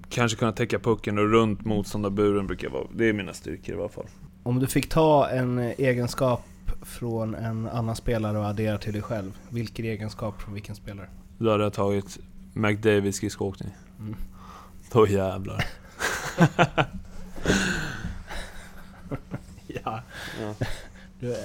[0.10, 2.88] kanske kunna täcka pucken och runt motståndarburen brukar vara...
[2.94, 4.06] Det är mina styrkor i alla fall.
[4.44, 6.44] Om du fick ta en egenskap
[6.82, 11.08] från en annan spelare och addera till dig själv, vilken egenskap från vilken spelare?
[11.38, 12.20] Då hade jag tagit
[12.54, 13.72] McDavid skridskoåkning.
[14.00, 14.16] Mm.
[14.92, 15.66] Då jävlar.
[19.84, 20.02] Ja.
[20.42, 20.66] Ja.
[21.20, 21.36] Du,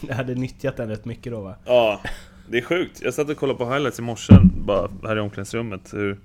[0.00, 1.54] du hade nyttjat den rätt mycket då va?
[1.64, 2.00] Ja,
[2.48, 3.00] det är sjukt.
[3.02, 5.94] Jag satt och kollade på highlights i morse, bara här i omklädningsrummet.
[5.94, 6.18] Hur,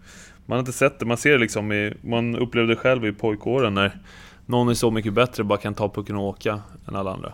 [0.46, 3.12] man har inte sett det, man ser det liksom i, Man upplevde det själv i
[3.12, 4.00] pojkåren när
[4.46, 7.34] någon är så mycket bättre bara kan ta pucken och åka än alla andra.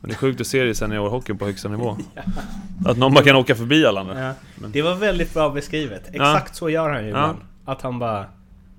[0.00, 1.96] Men det är sjukt att se det i seniorhockeyn på högsta nivå.
[2.86, 4.20] Att någon bara kan åka förbi alla andra.
[4.24, 4.32] Ja.
[4.72, 6.08] Det var väldigt bra beskrivet.
[6.12, 7.16] Exakt så gör han ju Ja.
[7.16, 7.38] ibland.
[7.64, 8.26] Att han bara...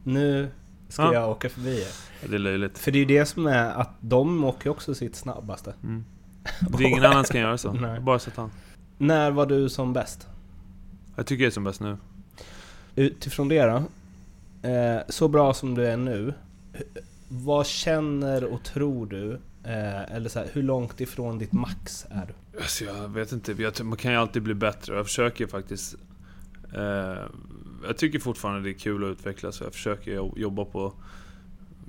[0.04, 0.50] Nu
[0.90, 1.14] ska Ja.
[1.14, 2.28] jag åka förbi er.
[2.30, 2.78] Det är löjligt.
[2.78, 5.74] För det är ju det som är att de åker också sitt snabbaste.
[5.84, 6.06] Mm.
[6.78, 7.74] Det är ingen annan som kan göra så.
[7.82, 8.00] Nej.
[8.00, 8.52] Bara så att han.
[8.98, 10.28] När var du som bäst?
[11.16, 11.98] Jag tycker jag är som bäst nu.
[12.96, 13.84] Utifrån det då?
[14.70, 16.34] Eh, så bra som du är nu.
[17.28, 19.34] Vad känner och tror du?
[19.64, 22.60] Eh, eller så här, hur långt ifrån ditt max är du?
[22.62, 25.96] Alltså jag vet inte, jag, man kan ju alltid bli bättre jag försöker faktiskt
[26.74, 27.24] eh,
[27.88, 30.94] Jag tycker fortfarande det är kul att utvecklas jag försöker jo- jobba på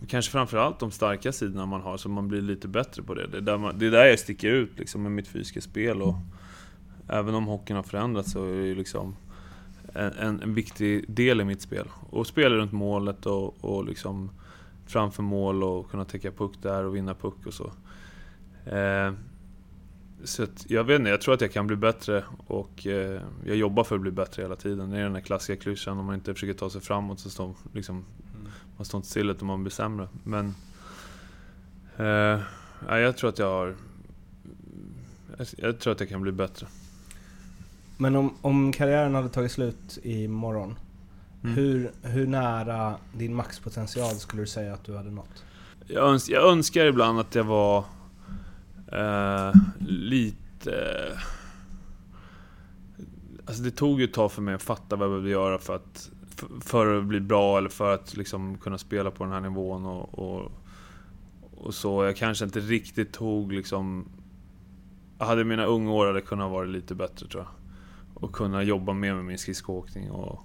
[0.09, 3.27] Kanske framförallt de starka sidorna man har så man blir lite bättre på det.
[3.27, 6.03] Det är där, man, det är där jag sticker ut liksom med mitt fysiska spel
[6.03, 6.15] och
[7.09, 9.17] Även om hockeyn har förändrats så är det ju liksom
[9.93, 11.89] en, en, en viktig del i mitt spel.
[12.11, 14.31] Och spela runt målet och, och liksom
[14.87, 17.73] framför mål och kunna täcka puck där och vinna puck och så.
[18.71, 19.13] Eh,
[20.25, 23.57] så att, jag vet inte, jag tror att jag kan bli bättre och eh, jag
[23.57, 24.91] jobbar för att bli bättre hela tiden.
[24.91, 27.55] Det är den här klassiska klyschan, om man inte försöker ta sig framåt så står
[27.73, 28.05] liksom,
[28.77, 30.09] man står inte still utan man blir sämre.
[30.25, 30.55] Men
[31.97, 32.41] eh,
[32.89, 33.75] ja, jag tror att jag har...
[35.39, 36.67] Jag, jag tror att jag kan bli bättre.
[37.97, 40.79] Men om, om karriären hade tagit slut imorgon,
[41.47, 41.57] Mm.
[41.57, 45.45] hur, hur nära din maxpotential skulle du säga att du hade nått?
[45.87, 47.85] Jag, öns jag önskar ibland att jag var
[48.93, 49.53] eh,
[49.89, 50.93] lite...
[53.47, 55.77] Alltså det tog ju ett tag för mig att fatta vad jag behövde göra för
[55.77, 59.41] att, för, för att bli bra eller för att liksom kunna spela på den här
[59.41, 60.53] nivån och, och,
[61.57, 62.05] och så.
[62.05, 64.09] Jag kanske inte riktigt tog liksom...
[65.19, 67.53] Jag hade mina unga år hade kunnat vara lite bättre tror jag.
[68.21, 70.45] Och kunna jobba mer med min skridskoåkning och,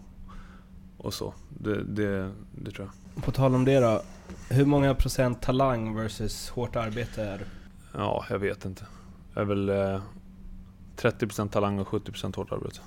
[0.98, 1.34] och så.
[1.50, 3.24] Det, det, det tror jag.
[3.24, 4.02] På tal om det då.
[4.50, 7.46] Hur många procent talang versus hårt arbete är du?
[7.94, 8.86] Ja, jag vet inte.
[9.34, 10.02] Jag är väl eh,
[10.98, 12.80] 30% talang och 70% hårt arbete.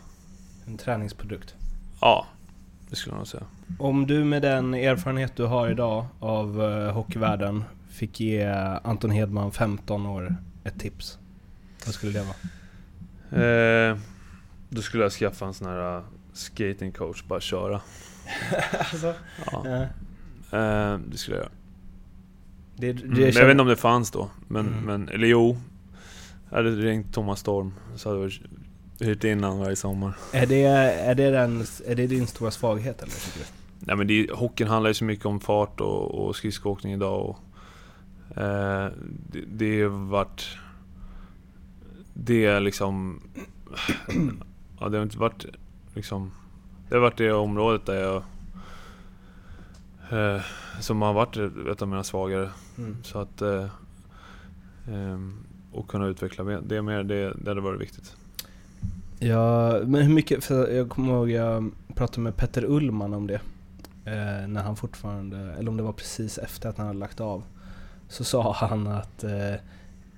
[0.66, 1.55] En träningsprodukt.
[2.01, 2.27] Ja,
[2.90, 3.44] det skulle jag nog säga.
[3.79, 8.47] Om du med den erfarenhet du har idag av uh, hockeyvärlden fick ge
[8.83, 11.18] Anton Hedman 15 år ett tips.
[11.87, 12.37] Vad skulle det vara?
[13.44, 13.99] Eh,
[14.68, 17.81] då skulle jag skaffa en sån här uh, skatingcoach, bara köra.
[18.79, 19.14] alltså,
[19.53, 19.62] Ja.
[19.64, 19.83] ja.
[20.59, 21.53] Eh, det skulle jag göra.
[22.77, 24.31] det, det Mm, jag vet inte om det fanns då.
[24.48, 24.85] Men, Mm.
[24.85, 25.57] men eller jo.
[26.50, 27.72] Jag hade ringt Thomas Storm.
[27.96, 28.33] Så hade jag
[29.07, 30.12] hyrt in honom varje sommar.
[30.33, 33.12] är, det, är, det den, är det din stora svaghet eller?
[33.12, 33.44] Tycker du?
[33.87, 37.20] Nej men det, hockeyn handlar ju så mycket om fart och, och skridskoåkning idag.
[37.27, 37.38] Och,
[38.42, 38.90] eh,
[39.33, 40.46] det, det har varit...
[42.14, 43.20] Det är liksom...
[44.85, 45.47] Ja, det har inte varit
[45.94, 46.31] liksom...
[46.88, 48.23] Det har varit det området där jag...
[50.11, 50.42] Eh,
[50.81, 51.37] som har varit
[51.73, 52.51] ett av mina svagare.
[52.79, 52.97] Mm.
[53.03, 53.42] Så att...
[53.42, 53.66] Eh,
[54.88, 55.35] ehm,
[55.73, 58.16] och kunna utveckla det mer, det, det hade varit viktigt.
[59.18, 63.40] Ja, men hur mycket, för jag kommer ihåg jag pratade med Petter Ullman om det.
[64.05, 67.42] Eh, när han fortfarande, eller om det var precis efter att han hade lagt av.
[68.09, 69.55] Så sa han att, eh,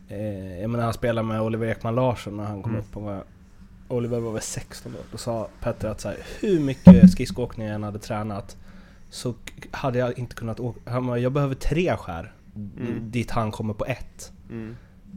[0.09, 2.85] eh, jag menar han spelade med Oliver Ekman Larsson när han kom Mm.
[2.85, 3.25] upp och var,
[3.89, 4.99] Oliver var väl 16 då.
[5.13, 8.57] Då sa Petter att så här, hur mycket skridskoåkning jag än hade tränat
[9.11, 9.35] så
[9.71, 10.91] hade jag inte kunnat åka.
[10.91, 13.11] Han bara, jag behöver tre skär Mm.
[13.11, 14.33] dit han kommer på ett.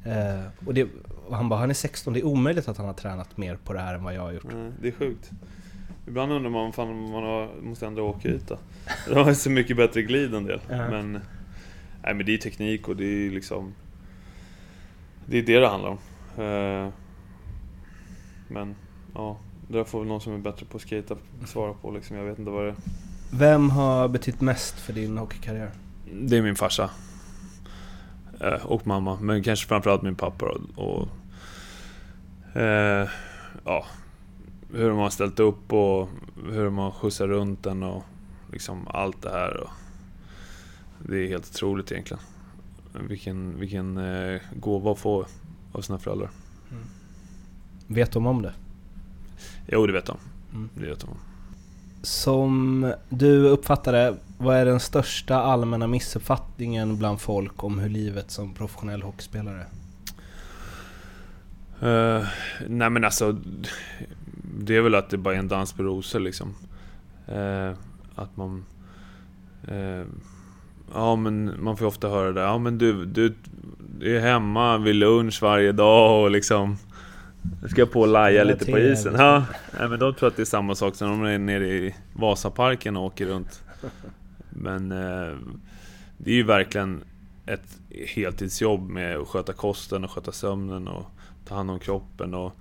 [0.06, 0.88] Eh, och, det,
[1.28, 3.74] och han bara, han är 16, det är omöjligt att han har tränat mer på
[3.74, 4.54] det här än vad jag har gjort.
[4.82, 5.32] det är sjukt.
[6.08, 8.58] Ibland undrar man fan man har, måste ändra åkeryta.
[9.08, 10.60] De har så mycket bättre glid en del.
[10.70, 10.90] Ja.
[10.90, 11.12] Men,
[12.04, 13.74] nej, men det är teknik och det är liksom...
[15.26, 15.98] Det är det det handlar om.
[16.44, 16.90] Eh,
[18.50, 18.76] men
[19.14, 22.18] ja, det där får väl någon som är bättre på att skata svara på liksom.
[22.18, 22.76] Jag vet inte vad det är.
[23.32, 25.72] Vem har betytt mest för din hockeykarriär?
[26.22, 26.90] Det är min farsa.
[28.40, 31.08] Eh, och mamma, men kanske framförallt min pappa då, och...
[32.62, 33.10] Eh,
[33.66, 33.86] ja,
[34.74, 36.10] hur de har ställt upp och
[36.52, 38.04] hur de har skjutsat runt den och
[38.52, 39.58] liksom allt det här.
[39.58, 39.70] Och
[41.00, 42.24] det är helt otroligt egentligen.
[43.08, 45.26] Vilken, vilken eh, gåva att få
[45.72, 46.30] av sina föräldrar.
[47.92, 48.54] Vet de om det?
[49.68, 50.18] Jo, det vet de.
[50.54, 50.70] Mm.
[50.74, 51.10] Det vet de.
[52.02, 58.32] Som du uppfattar det, vad är den största allmänna missuppfattningen bland folk om hur livet
[58.32, 59.66] som professionell hockeyspelare?
[61.84, 62.28] Uh,
[62.68, 63.36] nej men alltså,
[64.60, 66.56] det är väl att det bara är en dans på rosor liksom.
[67.28, 67.72] Eh,
[68.16, 68.66] att man...
[69.68, 70.04] eh,
[70.94, 73.36] ja men man får ju ofta höra det, ja men du, du,
[74.00, 76.78] du är hemma vid lunch varje dag och liksom...
[77.72, 79.16] Ska på och laja lite på isen.
[79.18, 79.46] Ja,
[79.80, 82.98] nej, men de tror att det är samma sak som de är nere i Vasaparken
[82.98, 83.64] och åker runt.
[84.50, 85.38] Men eh,
[86.18, 87.04] det är ju verkligen
[87.46, 91.06] ett heltidsjobb med att sköta kosten och sköta sömnen och
[91.46, 92.52] ta hand om kroppen och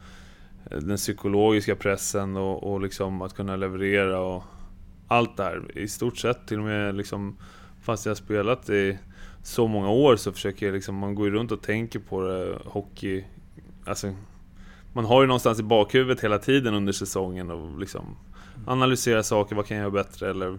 [0.70, 4.44] eh, den psykologiska pressen och, och liksom att kunna leverera och
[5.08, 5.78] allt det här.
[5.78, 7.36] I stort sett till och med liksom
[7.82, 8.98] fast jag har spelat i
[9.42, 12.58] så många år så försöker jag liksom, man går ju runt och tänker på det,
[12.64, 13.24] hockey,
[13.84, 14.14] alltså
[14.98, 18.16] man har ju någonstans i bakhuvudet hela tiden under säsongen och liksom
[18.66, 20.58] analysera saker, vad kan jag göra bättre eller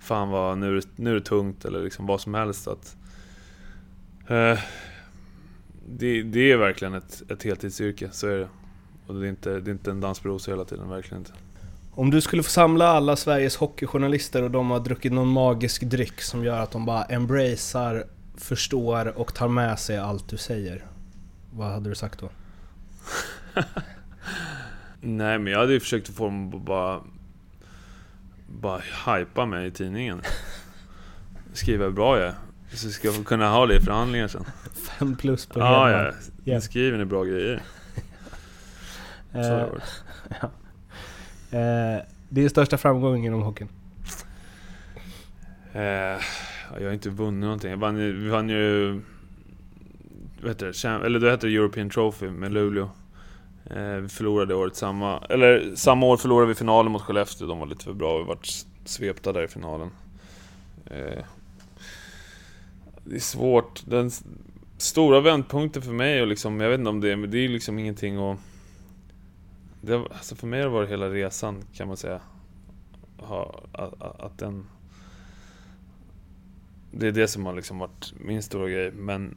[0.00, 2.68] fan vad, nu är det, nu är det tungt eller liksom vad som helst.
[2.68, 2.96] Att,
[4.28, 4.58] eh,
[5.88, 8.48] det, det är verkligen ett, ett heltidsyrke, så är det.
[9.06, 11.32] Och det är inte, det är inte en dans på rosor hela tiden, verkligen inte.
[11.90, 16.20] Om du skulle få samla alla Sveriges hockeyjournalister och de har druckit någon magisk dryck
[16.20, 20.84] som gör att de bara embracear, förstår och tar med sig allt du säger.
[21.50, 22.28] Vad hade du sagt då?
[25.00, 27.00] Nej men jag hade ju försökt få dem att bara...
[28.48, 30.22] Bara hypa mig i tidningen.
[31.52, 32.34] Skriva hur bra jag är.
[32.72, 34.44] Så ska jag kunna ha det i förhandlingar sen.
[34.74, 36.14] Fem plus på Ja, Hedman.
[36.44, 36.52] ja.
[36.54, 36.60] Ja.
[36.60, 37.62] Skriver ni bra grejer?
[39.32, 40.02] Så har det Eh, varit.
[42.00, 43.68] eh, din största framgång inom hockeyn?
[45.72, 46.18] Eh, ja,
[46.78, 47.70] jag har inte vunnit någonting.
[47.70, 49.00] Jag vann vi vann ju...
[50.42, 50.66] Vad heter
[50.98, 51.06] det?
[51.06, 52.90] Eller då hette det European Trophy med Luleå.
[53.64, 55.18] Eh, vi förlorade året samma...
[55.18, 57.46] Eller samma år förlorade vi finalen mot Skellefteå.
[57.46, 58.18] De var lite för bra.
[58.18, 58.48] Vi vart
[58.84, 59.90] svepta där i finalen.
[60.86, 61.24] Eh,
[63.04, 63.82] det är svårt.
[63.86, 64.10] Den
[64.78, 66.60] stora vändpunkten för mig och liksom...
[66.60, 67.16] Jag vet inte om det är...
[67.16, 68.38] Men det är liksom ingenting att...
[69.80, 72.20] det, alltså för mig har det varit hela resan kan man säga.
[73.18, 74.66] Ha, att, att, att den...
[76.90, 78.92] Det är det som har liksom varit min stora grej.
[78.92, 79.36] Men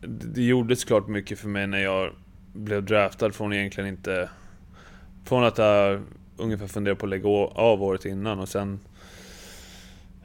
[0.00, 2.12] det, det gjordes klart mycket för mig när jag
[2.52, 4.30] blev draftad från egentligen inte...
[5.24, 6.02] Från att jag
[6.36, 8.80] ungefär funderade på att lägga av året innan och sen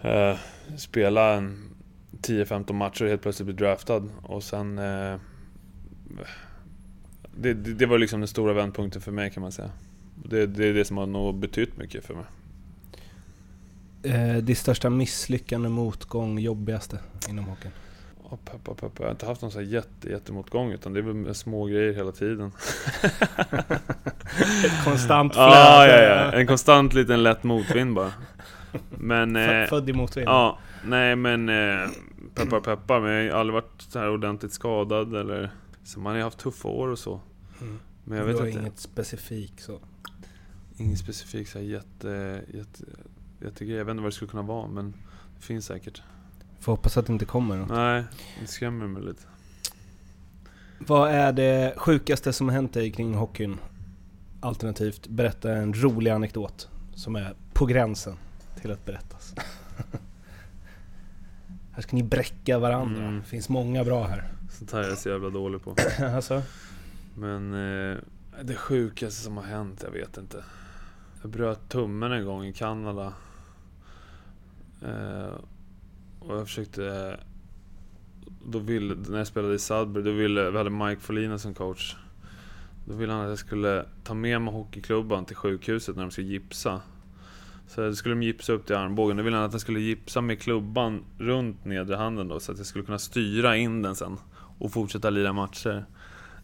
[0.01, 0.37] eh,
[0.77, 1.63] spela en
[2.21, 4.09] 10-15 matcher och helt plötsligt bli draftad.
[4.23, 4.77] Och sen...
[4.77, 5.15] Eh,
[7.35, 9.71] det, det, det, var liksom den stora vändpunkten för mig kan man säga.
[10.25, 12.25] Det, det är det som har nog betytt mycket för mig.
[14.03, 17.71] Eh, ditt största misslyckande, motgång, jobbigaste inom hockeyn?
[18.29, 18.93] Oh, peppa, peppa.
[18.97, 21.93] Jag har inte haft någon så här jätte, jättemotgång utan det är väl små grejer
[21.93, 22.51] hela tiden.
[24.65, 25.49] Ett konstant flöde?
[25.49, 26.31] Ah, ja, ja.
[26.31, 28.13] En konstant liten lätt motvind bara.
[28.89, 29.35] Men...
[29.35, 30.27] Eh, Född i motvind?
[30.27, 31.49] Ja, nej men...
[31.49, 31.89] Eh,
[32.35, 35.51] peppar peppar, men jag har aldrig varit så här ordentligt skadad eller...
[35.83, 37.21] Så man har ju haft tuffa år och så.
[37.61, 37.79] Mm.
[38.03, 38.59] Men jag vet inte.
[38.59, 39.79] inget specifikt så?
[40.77, 42.83] Inget specifikt så här jätte, jätte,
[43.41, 43.77] jättegrej.
[43.77, 44.93] Jag vet inte vad det skulle kunna vara men
[45.35, 46.01] det finns säkert.
[46.59, 47.69] Får hoppas att det inte kommer något.
[47.69, 48.03] Nej,
[48.41, 49.23] det skrämmer mig lite.
[50.79, 53.57] Vad är det sjukaste som har hänt dig kring hockeyn?
[54.39, 58.17] Alternativt, berätta en rolig anekdot som är på gränsen
[58.61, 59.33] till att berättas.
[61.71, 63.03] här ska ni bräcka varandra.
[63.03, 63.19] Mm.
[63.19, 64.27] Det finns många bra här.
[64.51, 65.75] Sånt här är jag så jävla dålig på.
[66.15, 66.41] alltså?
[67.15, 67.97] Men eh,
[68.43, 70.43] det sjukaste som har hänt, jag vet inte.
[71.21, 73.13] Jag bröt tummen en gång i Kanada.
[74.81, 75.33] Eh,
[76.27, 76.85] och jag försökte...
[76.85, 77.13] Eh,
[78.45, 81.95] då ville, när jag spelade i Sudbury, då ville, vi hade Mike Folina som coach.
[82.85, 86.27] Då ville han att jag skulle ta med mig hockeyklubban till sjukhuset när de skulle
[86.27, 86.81] gipsa.
[87.67, 89.17] Så skulle de gipsa upp till armbågen.
[89.17, 92.57] Då ville han att jag skulle gipsa med klubban runt nedre handen då, så att
[92.57, 94.17] jag skulle kunna styra in den sen.
[94.59, 95.85] Och fortsätta lira matcher.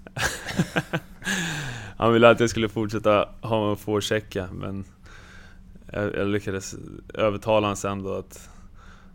[1.98, 4.86] han ville att jag skulle fortsätta ha mig och forechecka, men...
[5.92, 6.76] Jag, jag lyckades
[7.14, 8.50] övertala honom sen då att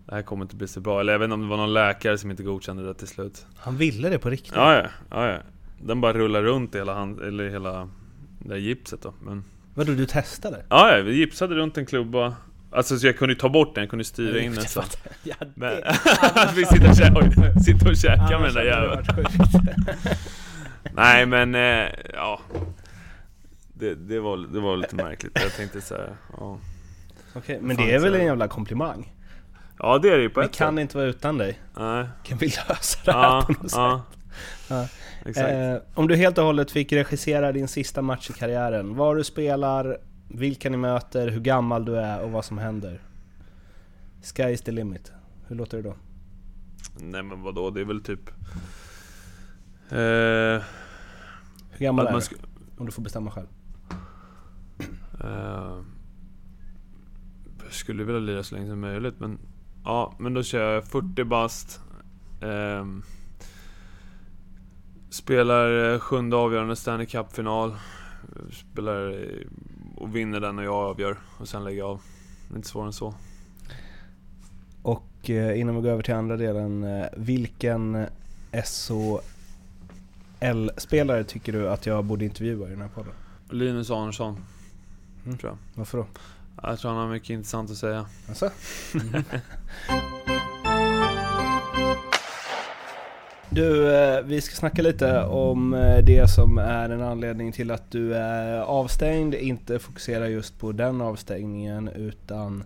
[0.09, 1.01] det här kommer inte bli så bra.
[1.01, 3.47] Eller jag vet inte om det var någon läkare som inte godkände det till slut.
[3.57, 4.53] Han ville det på riktigt?
[4.55, 4.89] Ja, ja.
[5.11, 5.39] ja, ja.
[5.83, 7.89] Den bara rullar runt i hela, hand, eller hela
[8.39, 9.15] det där gipset då.
[9.23, 9.45] Men...
[9.75, 10.65] Vadå, du testade?
[10.69, 12.37] Ja, ja, vi gipsade runt en klubba.
[12.71, 14.83] Alltså så jag kunde ju ta bort den, jag kunde styra in den så.
[15.23, 15.77] Ja, Men,
[16.55, 19.05] vi sitter och, kä sitter och käkar med den där jäveln.
[20.95, 22.41] Nej men, eh, ja.
[23.75, 25.33] Det, det, var, det var lite märkligt.
[25.43, 26.59] Jag tänkte såhär, ja.
[27.35, 29.13] Okej, men det är väl en jävla komplimang?
[29.79, 30.81] Ja det är det ju på ett Vi kan sätt.
[30.81, 31.59] inte vara utan dig.
[31.77, 32.07] Nej.
[32.23, 34.03] Kan vi lösa det här ja, på något ja.
[34.69, 34.89] sätt?
[35.37, 35.49] Ja.
[35.49, 39.25] Eh, om du helt och hållet fick regissera din sista match i karriären, var du
[39.25, 43.01] spelar, vilka ni möter, hur gammal du är och vad som händer.
[44.35, 45.13] Sky is the limit.
[45.47, 45.95] Hur låter det då?
[47.01, 48.29] Nej men vadå, det är väl typ...
[49.91, 50.63] Eh,
[51.71, 52.37] hur gammal är du?
[52.79, 53.47] Om du får bestämma själv.
[55.25, 55.83] Eh,
[57.65, 59.39] jag skulle vilja lira så länge som möjligt men
[59.85, 61.81] Ja, men då kör jag 40 bast.
[62.41, 62.87] Eh,
[65.11, 67.75] spelar eh, sjunde avgörande Stanley Cup-final.
[68.53, 69.29] Spelar
[69.97, 71.17] och vinner den och jag avgör.
[71.39, 72.01] Och sen lägger jag av.
[72.57, 73.15] Inte svårare än så.
[74.83, 76.85] Och eh, innan vi går över till andra delen.
[76.85, 78.07] Eh, vilken
[80.41, 83.13] SHL-spelare tycker du att jag borde intervjua i den här podden?
[83.51, 84.37] Linus Arnesson.
[85.25, 85.39] Mm.
[85.39, 85.59] Tror jag.
[85.75, 86.07] Varför då?
[86.63, 88.07] Jag tror han har mycket intressant att säga.
[88.29, 88.51] Alltså?
[88.95, 89.25] Mm.
[93.51, 97.91] Du, eh, vi ska snacka lite om eh, det som är en anledning till att
[97.91, 99.35] du är avstängd.
[99.35, 102.65] Inte fokusera just på den avstängningen utan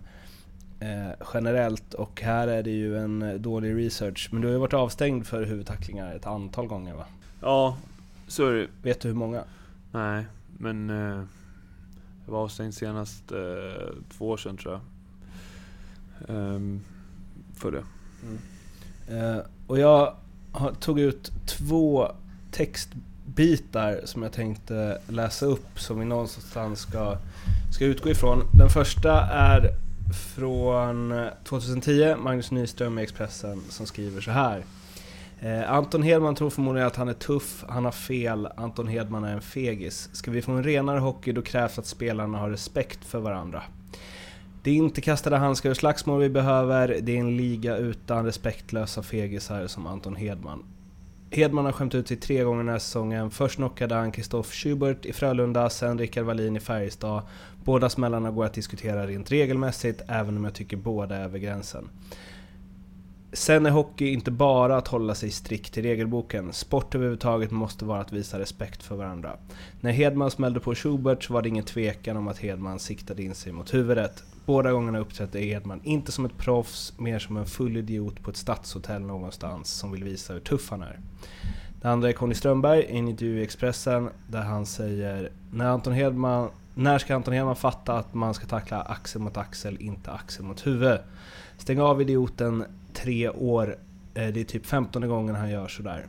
[0.79, 1.93] eh, generellt.
[1.93, 4.29] Och här är det ju en dålig research.
[4.31, 7.05] Men du har ju varit avstängd för huvudtacklingar ett antal gånger va?
[7.41, 7.77] Ja,
[8.27, 8.67] så är det.
[8.81, 9.43] Vet du hur många?
[9.91, 10.25] Nej,
[10.57, 10.91] men...
[12.25, 14.81] Jag var avstängd senast eh, två år sedan tror jag.
[16.29, 16.81] Ehm,
[17.55, 17.83] för det.
[18.23, 18.39] Mm.
[19.07, 20.15] Eh, och jag
[20.79, 22.11] tog ut två
[22.51, 27.17] textbitar som jag tänkte läsa upp som vi någonstans ska,
[27.75, 28.43] ska utgå ifrån.
[28.53, 29.69] Den första är
[30.35, 34.63] från eh, 2010, Magnus Nyström i Expressen som skriver så här.
[35.43, 39.33] Eh, Anton Hedman tror förmodligen att han är tuff, han har fel, Anton Hedman är
[39.33, 40.09] en fegis.
[40.13, 43.63] Ska vi få en renare hockey då krävs att spelarna har respekt för varandra.
[44.63, 49.03] Det är inte kastade handskar och slagsmål vi behöver, det är en liga utan respektlösa
[49.03, 50.63] fegisar som Anton Hedman.
[51.31, 53.31] Hedman har skämt ut sig tre gånger den här säsongen.
[53.31, 57.21] Först knockade han Kristoff Schubert i Frölunda, sen Rickard Wallin i Färjestad.
[57.63, 61.89] Båda smällarna går att diskutera rent regelmässigt, även om jag tycker båda är över gränsen.
[63.35, 66.53] Sen är hockey inte bara att hålla sig strikt till regelboken.
[66.53, 69.37] Sport överhuvudtaget måste vara att visa respekt för varandra.
[69.81, 73.51] När Hedman smällde på Schubert var det ingen tvekan om att Hedman siktade in sig
[73.51, 74.23] mot huvudet.
[74.45, 78.37] Båda gångerna uppträdde Hedman inte som ett proffs, mer som en full idiot på ett
[78.37, 80.99] stadshotell någonstans som vill visa hur tuff han är.
[81.81, 85.93] Det andra är Conny Strömberg i en intervju i Expressen där han säger när, Anton
[85.93, 90.45] Hedman, när ska Anton Hedman fatta att man ska tackla axel mot axel, inte axel
[90.45, 90.99] mot huvud?
[91.57, 93.77] Stäng av idioten tre år.
[94.13, 96.05] Eh, det är typ 15 gången han gör sådär.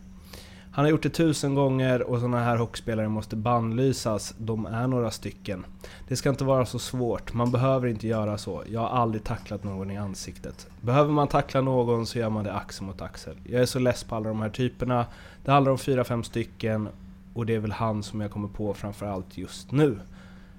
[0.75, 4.35] Han har gjort det tusen gånger och sådana här hockeyspelare måste bannlysas.
[4.38, 5.66] De är några stycken.
[6.09, 7.33] Det ska inte vara så svårt.
[7.33, 8.62] Man behöver inte göra så.
[8.70, 10.66] Jag har aldrig tacklat någon i ansiktet.
[10.81, 13.37] Behöver man tackla någon så gör man det axel mot axel.
[13.44, 15.07] Jag är så less på alla de här typerna.
[15.44, 16.88] Det handlar om fyra fem stycken
[17.35, 19.99] och det är väl han som jag kommer på framförallt just nu.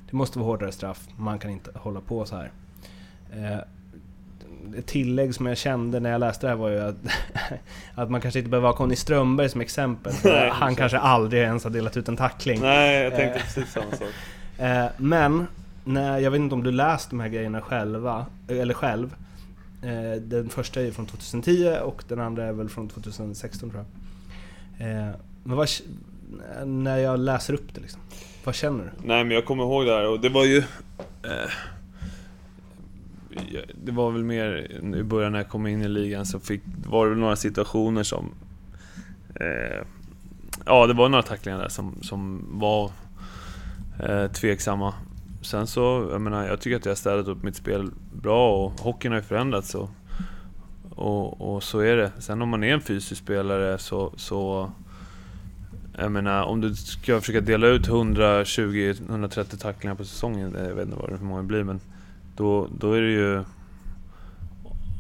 [0.10, 1.08] Det måste vara hårdare straff.
[1.16, 2.52] Man kan inte hålla på så här.
[3.34, 3.60] Eh,
[4.78, 6.96] ett tillägg som jag kände när jag läste det här var ju att,
[7.96, 10.14] att man kanske inte behöver ha Conny Strömberg som exempel.
[10.24, 12.62] Nej, han kanske aldrig ens har delat ut en tackling.
[12.62, 13.44] Nej, jag tänkte Eh.
[13.46, 14.08] precis samma sak.
[14.60, 15.48] Eh, men,
[15.84, 19.16] när, jag vet inte om du läst de här grejerna själva, eller själv.
[19.84, 23.86] Eh, den första är från 2010 och den andra är väl från 2016 tror
[24.78, 25.14] jag.
[25.44, 25.70] Men vad,
[26.66, 28.02] när jag läser upp det liksom,
[28.44, 29.08] vad känner du?
[29.08, 30.58] Nej men jag kommer ihåg det här och det var ju...
[31.24, 31.52] Eh,
[33.84, 37.06] det var väl mer i början när jag kom in i ligan så fick, var
[37.06, 38.32] det väl några situationer som...
[39.36, 39.86] Eh,
[40.66, 42.92] ja, det var några tacklingar där som, som var
[44.00, 44.94] eh, tveksamma.
[45.42, 48.72] Sen så, jag menar, jag tycker att jag har städat upp mitt spel bra och
[48.72, 49.90] hockeyn har ju förändrats och,
[50.90, 52.12] och, och så är det.
[52.20, 54.72] Sen om man är en fysisk spelare så, så
[55.98, 60.86] jag menar, om du ska försöka dela ut 120-130 tacklingar på säsongen, eh, jag vet
[60.86, 61.80] inte vad det hur många det blir, men
[62.36, 63.44] då, då är det ju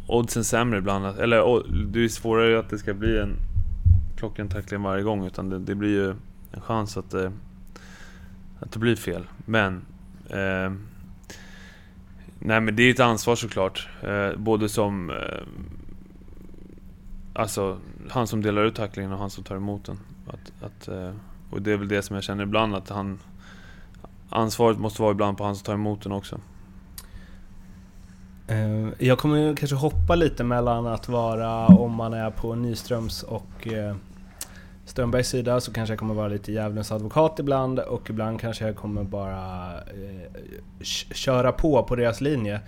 [0.07, 1.19] oddsen sämre ibland.
[1.19, 3.37] Eller det är svårare att det ska bli en
[4.17, 6.09] klockren tackling varje gång, utan det, det blir ju
[6.51, 7.31] en chans att det,
[8.59, 9.27] att det blir fel.
[9.45, 9.85] Men
[10.29, 10.71] eh,
[12.39, 13.89] Nej men det är ett ansvar såklart.
[14.01, 15.15] Eh, både som eh,
[17.33, 17.77] Alltså
[18.09, 19.99] han som delar ut tacklingen och han som tar emot den.
[20.27, 21.11] Att, att, eh,
[21.49, 23.19] och det är väl det som jag känner ibland att han
[24.29, 26.39] Ansvaret måste vara ibland på han som tar emot den också.
[28.47, 33.67] Eh, jag kommer kanske hoppa lite mellan att vara, om man är på Nyströms och
[33.67, 33.95] eh,
[34.85, 38.75] Strömbergs sida, så kanske jag kommer vara lite djävulens advokat ibland och ibland kanske jag
[38.75, 40.31] kommer bara eh,
[41.13, 42.59] köra på på deras linje.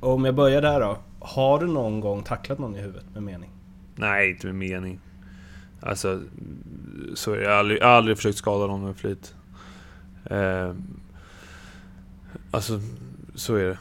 [0.00, 0.98] Om jag börjar där då.
[1.20, 3.50] Har du någon gång tacklat någon i huvudet med mening?
[3.94, 5.00] Nej, inte med mening.
[5.80, 6.20] Alltså,
[7.14, 7.36] så.
[7.36, 9.34] Jag har aldrig, jag har aldrig försökt skada någon med flit.
[10.24, 10.72] Eh,
[12.50, 12.80] alltså,
[13.34, 13.78] så är det.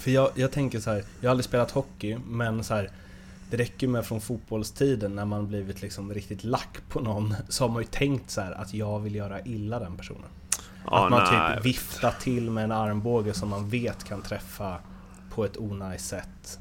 [0.00, 2.90] För jag, jag tänker så här, jag har aldrig spelat hockey, men så här,
[3.50, 7.68] det räcker med från fotbollstiden när man blivit liksom riktigt lack på någon, så har
[7.68, 10.28] man ju tänkt så här att jag vill göra illa den personen.
[10.86, 14.78] Ja, att man nej, typ viftar till med en armbåge som man vet kan träffa
[15.30, 16.58] på ett onajs sätt.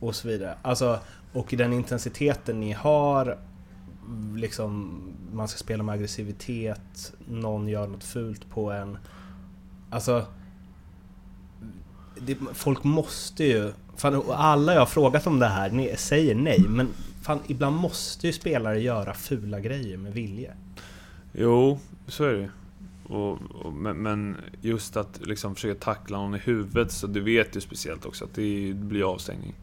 [0.00, 0.54] Och så vidare.
[0.62, 0.98] Alltså,
[1.32, 3.38] och den intensiteten ni har,
[4.36, 5.00] liksom,
[5.32, 8.98] man ska spela med aggressivitet, någon gör något fult på en.
[9.90, 10.26] Alltså,
[12.18, 13.72] det, folk måste ju...
[13.96, 16.88] Fan, alla jag har frågat om det här ni säger nej, men
[17.22, 20.54] fan, ibland måste ju spelare göra fula grejer med vilje.
[21.32, 22.50] Jo, så är det
[23.08, 27.56] och, och, men, men just att liksom försöka tackla någon i huvudet, så du vet
[27.56, 29.54] ju speciellt också att det blir avstängning.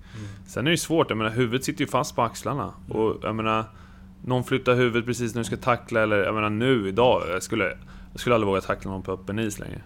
[0.47, 2.73] Sen är det svårt, jag menar huvudet sitter ju fast på axlarna.
[2.89, 3.65] Och jag menar,
[4.25, 7.77] någon flyttar huvudet precis när du ska tackla, eller jag menar nu, idag, jag skulle,
[8.11, 9.81] jag skulle aldrig våga tackla någon på öppen is längre.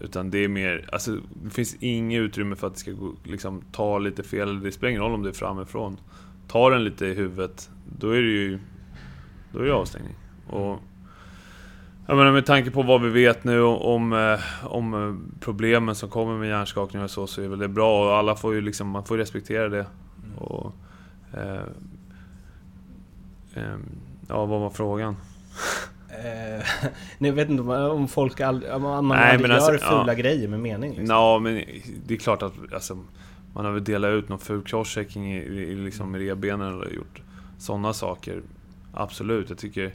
[0.00, 3.62] Utan det är mer, alltså det finns inget utrymme för att det ska gå, liksom,
[3.72, 5.96] ta lite fel, det spelar ingen roll om det är framifrån.
[6.48, 8.58] Tar den lite i huvudet, då är det ju,
[9.52, 10.14] då är det avstängning.
[10.46, 10.80] Och
[12.06, 16.10] jag menar med tanke på vad vi vet nu om, eh, om eh, problemen som
[16.10, 18.88] kommer med hjärnskakning och så, så är väl det bra och alla får ju liksom,
[18.88, 19.86] man får respektera det.
[20.36, 20.72] Och,
[21.32, 21.62] eh,
[23.54, 23.84] ehm,
[24.28, 25.16] ja, vad var frågan?
[26.24, 26.64] Eh,
[27.18, 30.14] jag vet inte om- folk aldrig, om man Nej, aldrig gör alltså, fula ja.
[30.14, 30.90] grejer med mening.
[30.90, 31.06] Liksom.
[31.06, 31.62] Ja, men
[32.06, 32.98] det är klart att alltså,
[33.54, 37.22] man har väl delat ut någon ful crosschecking i, i, liksom, i revbenen eller gjort
[37.58, 38.42] sådana saker.
[38.94, 39.92] Absolut, jag tycker...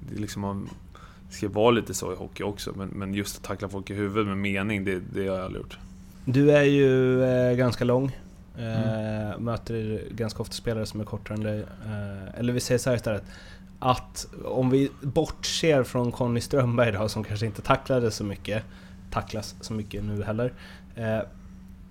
[0.00, 0.68] Det liksom man
[1.30, 4.26] ska vara lite så i hockey också, men, men just att tackla folk i huvudet
[4.26, 5.78] med mening, det, det har jag aldrig gjort.
[6.24, 8.04] Du är ju eh, ganska lång.
[8.58, 9.44] Eh, Mm.
[9.44, 11.60] Möter ganska ofta spelare som är kortare än dig.
[11.60, 13.22] Eh, eller vi säger så här istället.
[13.86, 18.62] Att om vi bortser från Conny Strömberg då, som kanske inte tacklade så mycket,
[19.10, 20.52] tacklas så mycket nu heller.
[20.94, 21.18] Eh,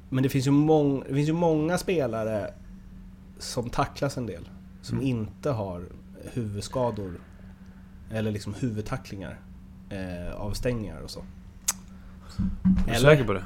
[0.10, 2.54] Men det finns, ju mång, det finns ju många spelare
[3.40, 4.50] som tacklas en del.
[4.82, 5.08] Som Mm.
[5.10, 5.84] inte har
[6.34, 7.20] huvudskador.
[8.12, 9.40] Eller liksom huvudtacklingar.
[9.90, 11.20] Eh, avstängningar och så.
[11.20, 11.26] Är
[12.86, 13.10] du Eller?
[13.10, 13.44] säker på det?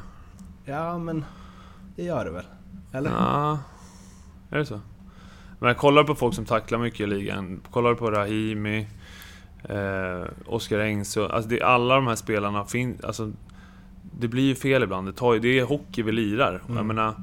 [0.66, 1.26] Ja men
[1.95, 2.45] det gör det väl?
[2.91, 3.10] Eller?
[3.10, 3.60] Ja,
[4.50, 4.82] är det så?
[5.60, 7.62] Men jag kollar på folk som tacklar mycket i ligan.
[7.72, 8.88] Kollar på Rahimi,
[9.64, 11.32] eh, Oskar Engsund.
[11.32, 13.03] Alltså det, alla de här spelarna finns...
[13.03, 13.32] Alltså,
[14.20, 15.08] det blir ju fel ibland.
[15.08, 16.62] Det, tar, det är hockey vi lirar.
[16.68, 16.88] Jag Mm.
[16.88, 17.14] menar,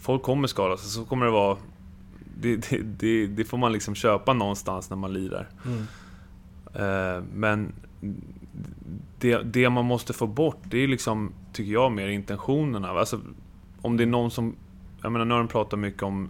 [0.00, 1.56] folk kommer skada sig, så kommer det vara...
[2.40, 5.48] Det, det, det, det får man liksom köpa någonstans när man lirar.
[5.66, 5.86] Mm.
[6.74, 7.72] Eh, men
[9.18, 12.88] det, det man måste få bort, det är liksom, tycker jag, mer intentionerna.
[12.90, 13.20] Alltså,
[13.82, 14.56] om det är någon som...
[15.02, 16.28] Jag menar, nu har de pratat mycket om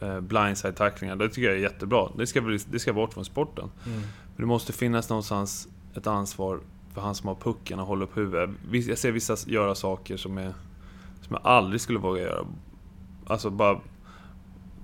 [0.00, 1.16] blindside-tacklingar.
[1.16, 2.08] Det tycker jag är jättebra.
[2.16, 3.70] Det ska, väl- det ska bort från sporten.
[3.86, 4.00] Mm.
[4.00, 6.60] Men det måste finnas någonstans ett ansvar
[6.94, 8.50] för han som har pucken och håller upp huvudet.
[8.70, 10.54] Jag ser vissa göra saker som, är,
[11.20, 12.46] som jag aldrig skulle våga göra.
[13.26, 13.80] Alltså bara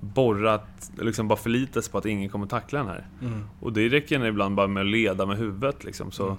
[0.00, 3.06] borrat, liksom bara förlita sig på att ingen kommer tackla den här.
[3.22, 3.44] Mm.
[3.60, 6.24] Och det räcker ibland bara med att leda med huvudet liksom, så...
[6.26, 6.36] Mm.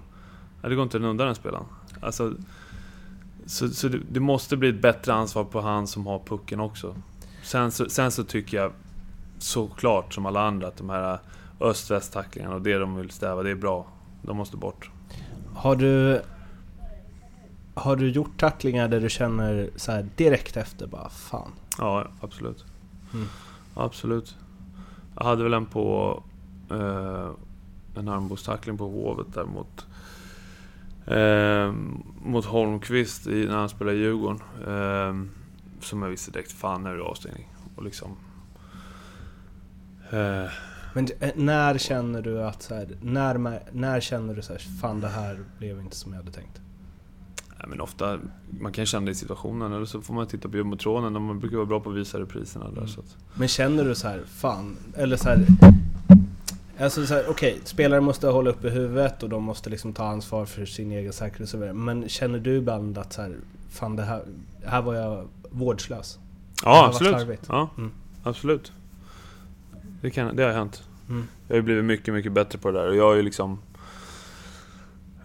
[0.61, 1.65] Ja, det går inte att undan den spelaren.
[2.01, 2.33] Alltså...
[3.47, 6.95] Så, så det, det måste bli ett bättre ansvar på han som har pucken också.
[7.45, 8.71] Sen så, sen så tycker jag
[9.37, 11.19] såklart som alla andra att de här
[11.59, 13.87] öst-väst-tacklingarna och det de vill stäva, det är bra.
[14.21, 14.89] De måste bort.
[15.55, 16.21] Har du...
[17.73, 21.51] Har du gjort tacklingar där du känner så här direkt efter bara fan?
[21.77, 22.65] Ja, absolut.
[23.13, 23.27] Mm.
[23.73, 24.35] Absolut.
[25.17, 26.23] Jag hade väl en på...
[26.71, 27.29] Eh,
[27.95, 29.85] en armbågstackling på Hovet där mot...
[31.07, 31.73] Eh,
[32.29, 34.39] mot Holmqvist i, när han spelade i Djurgården.
[34.67, 35.44] Eh,
[35.81, 37.53] som jag visste direkt, fan nu är det avstängning.
[37.75, 38.17] Och liksom...
[40.09, 40.51] Eh,
[40.93, 45.01] Men eh, när känner du att så här, när, när känner du så här, fan
[45.01, 46.61] det här blev inte som jag hade tänkt?
[47.65, 48.19] nej, men ofta,
[48.59, 51.13] man kan känna det i situationen, eller så får man titta på jumbotronen.
[51.13, 52.77] De brukar vara bra på att visa repriserna där.
[52.77, 52.87] Mm.
[52.87, 55.45] Så att, Men känner du så här, fan, eller så här...
[56.79, 60.45] Alltså så här, okej, spelare måste hålla uppe huvudet och de måste liksom ta ansvar
[60.45, 61.73] för sin egen säkerhet och så vidare.
[61.73, 63.35] Men känner du ibland att så här,
[63.69, 64.23] fan det här,
[64.65, 66.19] här var jag vårdslös?
[66.63, 67.39] Ja, absolut.
[67.49, 67.91] Ja, Mm.
[68.23, 68.71] absolut.
[70.01, 70.83] Det, kan, det har hänt.
[71.09, 71.27] Mm.
[71.47, 73.51] Jag har ju blivit mycket, mycket bättre på det där och jag har ju liksom...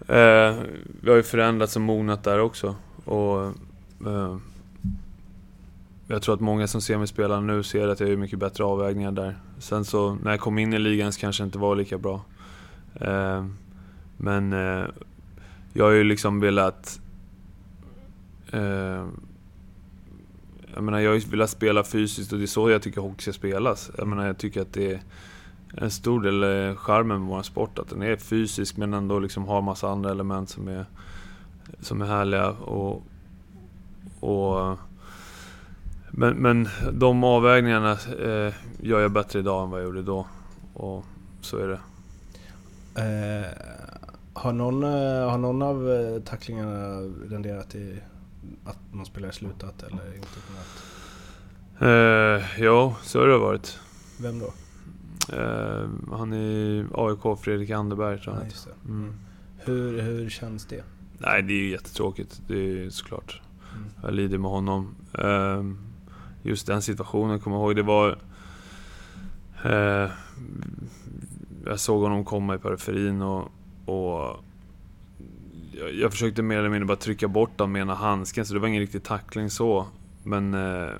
[0.00, 0.54] Eh,
[1.00, 2.74] vi har ju förändrats och mognat där också.
[3.04, 3.44] Och...
[4.06, 4.36] Eh,
[6.06, 8.64] jag tror att många som ser mig spela nu ser att jag gör mycket bättre
[8.64, 9.38] avvägningar där.
[9.58, 12.20] Sen så, när jag kom in i ligan så kanske det inte var lika bra.
[12.94, 13.46] Eh,
[14.16, 14.52] men...
[14.52, 14.84] Eh,
[15.72, 17.00] jag har ju liksom velat...
[18.52, 19.06] Eh,
[20.74, 23.22] jag menar, jag har ju velat spela fysiskt och det är så jag tycker hockey
[23.22, 23.90] ska spelas.
[23.98, 25.00] Jag menar, jag tycker att det är
[25.76, 29.62] en stor del charmen med vår sport, att den är fysisk men ändå liksom har
[29.62, 30.84] massa andra element som är,
[31.80, 32.50] som är härliga.
[32.50, 33.02] Och,
[34.20, 34.78] och,
[36.10, 40.26] men, men de avvägningarna eh, gör jag bättre idag än vad jag gjorde då.
[40.74, 41.04] Och
[41.40, 41.80] så är det.
[42.94, 43.46] Eh,
[44.32, 47.00] har, någon, eh, har någon av eh, tacklingarna
[47.30, 48.00] renderat i
[48.64, 50.82] att någon spelare slutat eller inte kunnat?
[51.80, 53.78] Eh, jo, så har det varit.
[54.20, 54.52] Vem då?
[55.36, 59.14] Eh, han i AIK, Fredrik Anderberg tror jag Ja, mm.
[59.58, 60.84] Hur, hur känns det?
[61.18, 62.40] Nej, det är ju jättetråkigt.
[62.48, 63.40] Det är ju såklart.
[63.76, 63.84] Mm.
[64.02, 64.94] Jag lider med honom.
[65.18, 65.78] Ehm,
[66.42, 67.76] Just den situationen, kommer jag ihåg.
[67.76, 68.18] Det var...
[69.64, 70.10] eh,
[71.66, 73.48] Jag såg honom komma i periferin och...
[73.84, 74.44] och
[75.80, 78.60] jag, jag försökte mer eller mindre bara trycka bort honom med ena handsken, så det
[78.60, 79.86] var ingen riktig tackling så.
[80.22, 80.54] Men...
[80.54, 80.90] eh,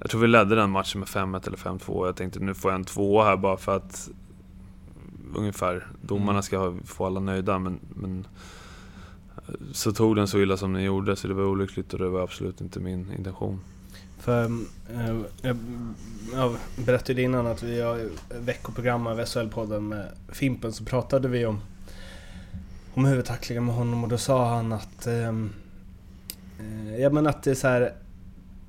[0.00, 2.06] Jag tror vi ledde den matchen med 5-1 eller 5-2.
[2.06, 4.08] Jag tänkte nu får jag en tvåa här bara för att...
[5.34, 5.86] Ungefär.
[6.02, 7.78] Domarna ska ha- få alla nöjda, men...
[7.94, 8.26] men
[9.36, 12.08] eh, så tog den så illa som den gjorde, så det var olyckligt och det
[12.08, 13.60] var absolut inte min intention.
[14.18, 15.56] För eh, jag,
[16.34, 16.56] jag
[16.86, 18.08] berättade innan att vi har
[18.40, 21.60] veckoprogram av SHL-podden med Fimpen så pratade vi om,
[22.96, 25.50] om huvudtacklingen med honom och då sa han att ehm,
[26.60, 27.92] eh, Ja men att det är så här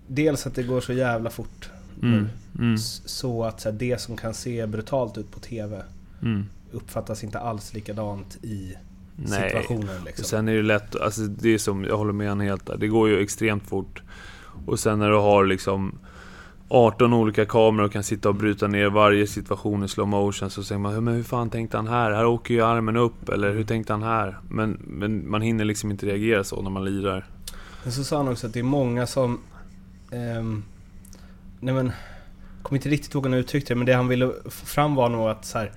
[0.07, 1.69] Dels att det går så jävla fort.
[2.03, 2.27] Mm.
[2.75, 5.81] S- Så att så här, det som kan se brutalt ut på TV
[6.21, 6.45] Mm.
[6.71, 8.75] uppfattas inte alls likadant i
[9.15, 9.49] Nej.
[9.49, 10.25] situationen liksom.
[10.25, 12.77] Sen är det lätt, alltså det är som, jag håller med han helt där.
[12.77, 14.01] Det går ju extremt fort.
[14.65, 15.99] Och sen när du har liksom
[16.69, 20.63] 18 olika kameror och kan sitta och bryta ner varje situation i slow motion så
[20.63, 22.11] säger man men hur fan tänkte han här?
[22.11, 24.37] Här åker ju armen upp, eller hur tänkte han här?
[24.49, 27.25] Men, men man hinner liksom inte reagera så när man lirar.
[27.83, 29.39] Men så sa han också att det är många som...
[30.11, 30.63] ehm,
[31.59, 31.91] nej men...
[32.61, 35.09] Kommer inte riktigt ihåg hur han uttryckte det, men det han ville få fram var
[35.09, 35.71] nog att så här,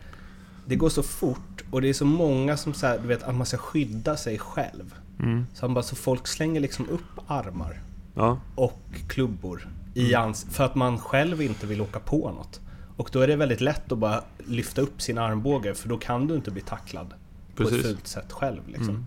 [0.66, 3.34] Det går så fort och det är så många som så här, du vet att
[3.34, 4.95] man ska skydda sig själv.
[5.18, 5.47] Mm.
[5.55, 7.80] Så han bara, så folk slänger liksom upp armar.
[8.20, 10.28] Ja, och klubbor i Mm.
[10.30, 12.60] ans- för att man själv inte vill åka på något.
[12.96, 16.26] Och då är det väldigt lätt att bara lyfta upp sin armbåge för då kan
[16.26, 17.14] du inte bli tacklad
[17.56, 17.86] på ett precis.
[17.86, 18.60] fult sätt själv.
[18.66, 19.06] Liksom.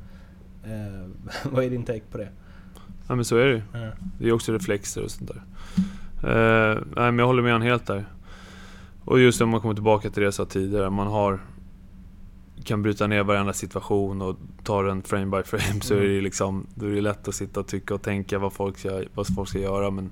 [0.65, 1.03] Mm.
[1.03, 1.09] Eh,
[1.51, 2.29] vad är din take på det?
[3.07, 3.61] Ja men så är det ju.
[3.73, 3.91] Ja.
[4.19, 5.43] Det är också reflexer och sånt där.
[6.23, 8.05] Eh, nej men jag håller med honom helt där.
[9.05, 11.39] Och just om man kommer tillbaka till det jag sa tidigare, man har...
[12.63, 16.21] Kan bryta ner varenda situation och ta den frame by frame så är det ju
[16.21, 16.67] liksom...
[16.75, 19.49] Då är det lätt att sitta och tycka och tänka vad folk ska, vad folk
[19.49, 20.11] ska göra men...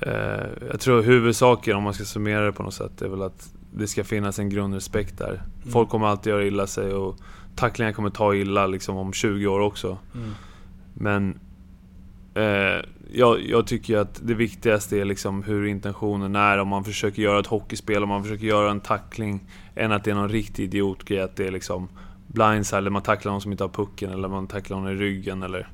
[0.00, 3.54] Eh, jag tror huvudsaken, om man ska summera det på något sätt, är väl att
[3.74, 5.42] det ska finnas en grundrespekt där.
[5.70, 7.16] Folk kommer alltid göra illa sig och
[7.56, 9.98] tacklingar kommer ta illa liksom om 20 år också.
[10.14, 10.30] Mm.
[10.94, 11.38] Men
[12.34, 16.58] eh, jag, jag tycker att det viktigaste är liksom hur intentionen är.
[16.58, 19.40] Om man försöker göra ett hockeyspel, om man försöker göra en tackling.
[19.74, 21.20] Än att det är någon riktig idiotgrej.
[21.20, 21.88] Att det är liksom
[22.26, 25.42] blindside, eller man tacklar någon som inte har pucken, eller man tacklar någon i ryggen.
[25.42, 25.68] Eller...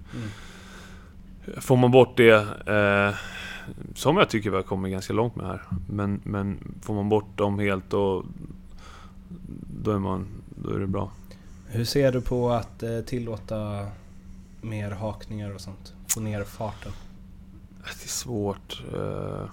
[1.57, 2.35] Får man bort det,
[2.67, 3.15] eh,
[3.95, 5.63] som jag tycker vi har kommit ganska långt med här.
[5.89, 8.25] Men, men får man bort dem helt då,
[9.83, 11.11] då, är man, då är det bra.
[11.67, 13.87] Hur ser du på att eh, tillåta
[14.61, 15.95] mer hakningar och sånt?
[16.09, 16.93] Få ner farten?
[17.83, 18.83] Det är svårt.
[18.95, 19.45] eh.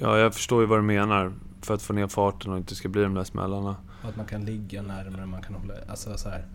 [0.00, 1.32] Ja, jag förstår ju vad du menar.
[1.62, 3.76] För att få ner farten och inte ska bli de där smällarna.
[4.02, 5.74] Och att man kan ligga närmare, man kan hålla...
[5.88, 6.46] Alltså så här,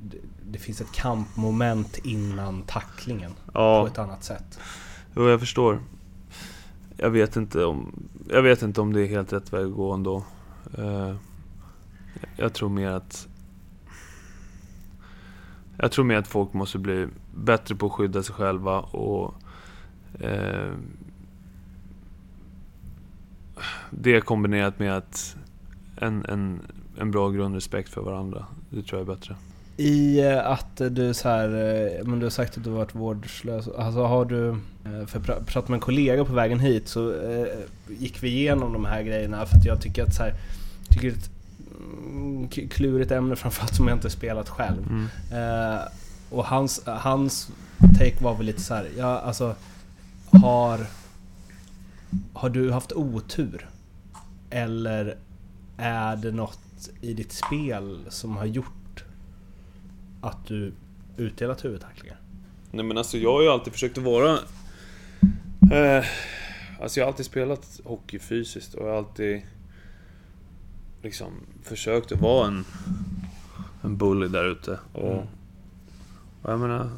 [0.00, 0.16] det,
[0.50, 4.58] det finns ett kampmoment innan tacklingen på Ja, ett annat sätt.
[5.16, 5.80] jo, jag förstår.
[6.96, 9.92] Jag vet inte om, jag vet inte om det är helt rätt väg att gå
[9.92, 10.24] ändå.
[10.78, 11.14] Eh,
[12.36, 13.28] Jag tror mer att...
[15.80, 19.34] Jag tror mer att folk måste bli bättre på att skydda sig själva och...
[20.20, 20.72] Eh,
[23.90, 25.36] det kombinerat med att
[25.96, 26.60] en, en,
[26.98, 28.46] en bra grundrespekt för varandra.
[28.70, 29.36] Det tror jag är bättre.
[29.76, 32.94] I eh, att du så här, eh, men du har sagt att du har varit
[32.94, 33.68] vårdslös.
[33.68, 37.14] Alltså har du, eh, för jag pratade med en kollega på vägen hit så
[37.88, 40.34] gick vi igenom de här grejerna för att jag tycker att så här,
[40.90, 41.30] tycker att
[42.70, 44.86] klurigt ämne framförallt som jag inte spelat själv.
[44.90, 45.08] Mm.
[45.32, 45.80] Eh,
[46.30, 47.50] och hans, hans
[47.98, 49.54] take var väl lite så här, ja alltså
[50.30, 50.86] har,
[52.32, 53.68] har du haft otur?
[54.50, 55.16] Eller
[55.76, 59.04] är det något i ditt spel som har gjort
[60.20, 60.72] att du
[61.16, 62.16] utdelat huvudtacklingar?
[62.70, 64.38] Nej men alltså jag har ju alltid försökt att vara...
[65.72, 66.04] Eh,
[66.80, 69.42] alltså jag har alltid spelat hockey fysiskt och jag har alltid...
[71.02, 71.32] Liksom
[71.62, 72.64] försökt att vara en...
[73.82, 74.78] En bully där ute.
[74.92, 75.26] Och, Mm.
[76.42, 76.90] och jag menar...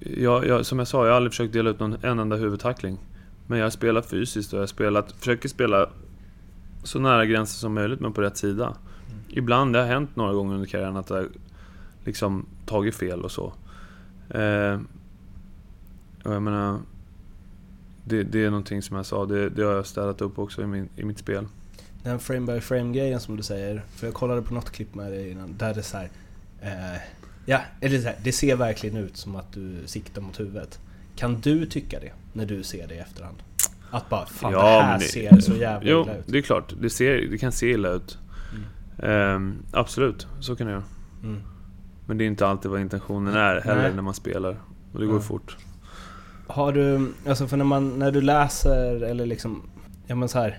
[0.00, 2.98] Jag, jag, som jag sa, jag har aldrig försökt dela ut någon, en enda huvudtackling.
[3.46, 5.88] Men jag har spelat fysiskt och jag har spelat, försöker spela
[6.84, 8.76] så nära gränsen som möjligt men på rätt sida.
[9.28, 11.26] Ibland, det har hänt några gånger under karriären att jag
[12.04, 13.52] liksom tagit fel och så.
[14.30, 14.80] Eh,
[16.24, 16.78] och jag menar...
[18.04, 20.66] Det, det är någonting som jag sa, det, det har jag städat upp också i,
[20.66, 21.46] min, i mitt spel.
[22.02, 25.12] Den frame by frame grejen som du säger, för jag kollade på något klipp med
[25.12, 26.10] dig innan, där det är så här,
[26.62, 27.00] eh,
[27.46, 30.80] Ja, eller så här, det ser verkligen ut som att du siktar mot huvudet.
[31.16, 33.36] Kan du tycka det när du ser det i efterhand?
[33.90, 36.24] Att bara, fan det här det- ser så jävla Jo, illa ut.
[36.26, 36.74] det är klart.
[36.80, 38.18] Det, ser, det kan se illa ut.
[39.02, 40.82] Ehm, absolut, så kan det göra.
[41.22, 41.40] Mm.
[42.06, 43.94] Men det är inte alltid vad intentionen är heller Nej.
[43.94, 44.56] när man spelar.
[44.92, 45.20] Och det går Ja.
[45.20, 45.56] fort.
[46.46, 49.62] Har du, alltså för när man, när du läser eller liksom,
[50.06, 50.58] ja men så här.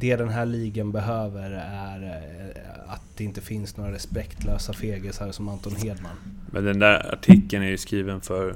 [0.00, 5.48] Det den här ligan behöver är eh, att det inte finns några respektlösa fegisar som
[5.48, 6.16] Anton Hedman.
[6.52, 8.54] Men den där artikeln är ju skriven för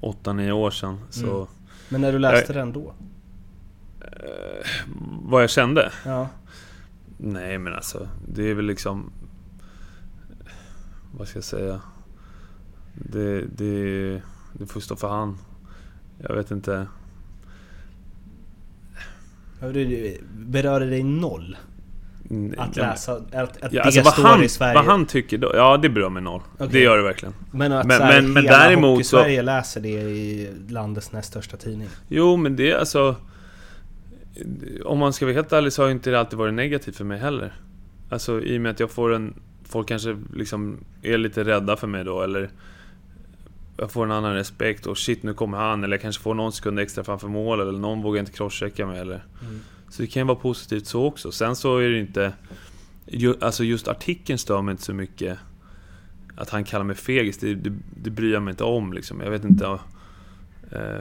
[0.00, 0.98] 8-9 år sedan.
[1.10, 1.46] Så Mm.
[1.88, 2.94] Men när du läste Jag- den då?
[4.00, 4.66] eh,
[5.22, 5.92] vad jag kände?
[6.04, 6.28] Ja.
[7.18, 9.12] Nej men alltså, det är väl liksom...
[11.18, 11.80] Vad ska jag säga?
[12.94, 14.22] Det, det,
[14.52, 15.38] det får stå för han.
[16.18, 16.86] Jag vet inte.
[19.60, 21.56] Berör det dig noll?
[22.30, 24.74] Mm, Att läsa, att, att Ja, det alltså vad, står han, i Sverige?
[24.74, 25.52] vad han tycker då?
[25.54, 26.40] Ja, det berör mig noll.
[26.54, 26.68] Okej.
[26.72, 27.34] Det gör det verkligen.
[27.50, 31.12] men att men- så här, men- men hela däremot så- Sverige läser det i landets
[31.12, 31.88] näst största tidning.
[32.08, 33.16] Jo, men det är alltså...
[34.84, 37.18] Om man ska vara helt ärlig så har inte det alltid varit negativt för mig
[37.18, 37.52] heller.
[38.10, 39.34] Alltså i och med att jag får en...
[39.68, 42.50] Folk kanske liksom är lite rädda för mig då, eller...
[43.78, 46.52] Jag får en annan respekt och shit nu kommer han, eller jag kanske får någon
[46.52, 49.24] sekund extra framför mål, eller någon vågar inte crosschecka mig eller...
[49.88, 51.32] Så det kan ju vara positivt så också.
[51.32, 52.32] Sen så är det inte...
[53.06, 55.38] Ju, alltså just artikeln stör mig inte så mycket.
[56.36, 57.72] Att han kallar mig fegis, det, det,
[58.02, 59.20] det bryr jag mig inte om liksom.
[59.20, 59.78] Jag vet inte...
[60.72, 60.98] Eh,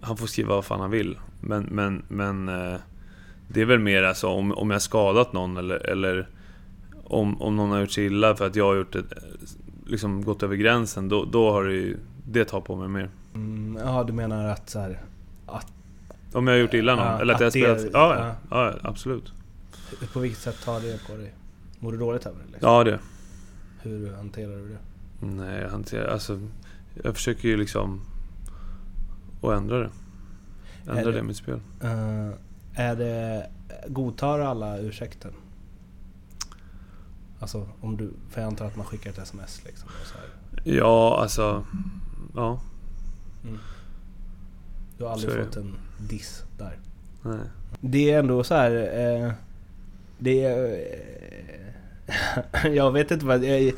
[0.00, 1.18] han får skriva vad fan han vill.
[1.40, 2.80] Men, men, men eh,
[3.48, 6.28] det är väl mer alltså om, om jag har skadat någon eller, eller
[7.04, 9.12] om, om någon har gjort sig illa för att jag har gjort ett,
[9.90, 13.10] liksom gått över gränsen, då, då har det ju, det tar på mig mer.
[13.34, 15.02] Mm, ja, du menar att så här,
[16.32, 17.06] Om jag har gjort illa någon?
[17.06, 17.92] Ja, eller att, att jag har spelat...
[17.94, 18.66] Ja, ja.
[18.70, 19.32] ja, absolut.
[20.12, 21.34] på vilket sätt tar det på dig?
[21.78, 22.52] Mår du dåligt över det?
[22.52, 22.68] Liksom?
[22.70, 22.98] Ja, det.
[23.82, 24.78] Hur hanterar du det?
[25.26, 26.08] Nej, jag hanterar...
[26.12, 26.40] Alltså,
[27.02, 28.00] jag försöker ju liksom...
[29.42, 29.90] Att ändra det.
[30.86, 31.60] Är Ändra det- det mitt spel.
[31.82, 32.28] Eh,
[32.74, 33.46] är det...
[33.88, 35.32] Godtar alla ursäkten?
[37.40, 38.10] Alltså om du...
[38.30, 39.88] För jag antar att man skickar ett sms liksom.
[40.64, 41.64] Ja, alltså...
[42.34, 42.60] Ja,
[44.98, 45.44] Du har aldrig det.
[45.44, 46.78] fått en diss där.
[47.22, 47.38] nej.
[47.80, 48.70] Det är ändå så här.
[48.72, 49.32] Eh,
[50.18, 50.72] det är...
[52.64, 53.44] Eh, jag vet inte vad...
[53.44, 53.60] Jag,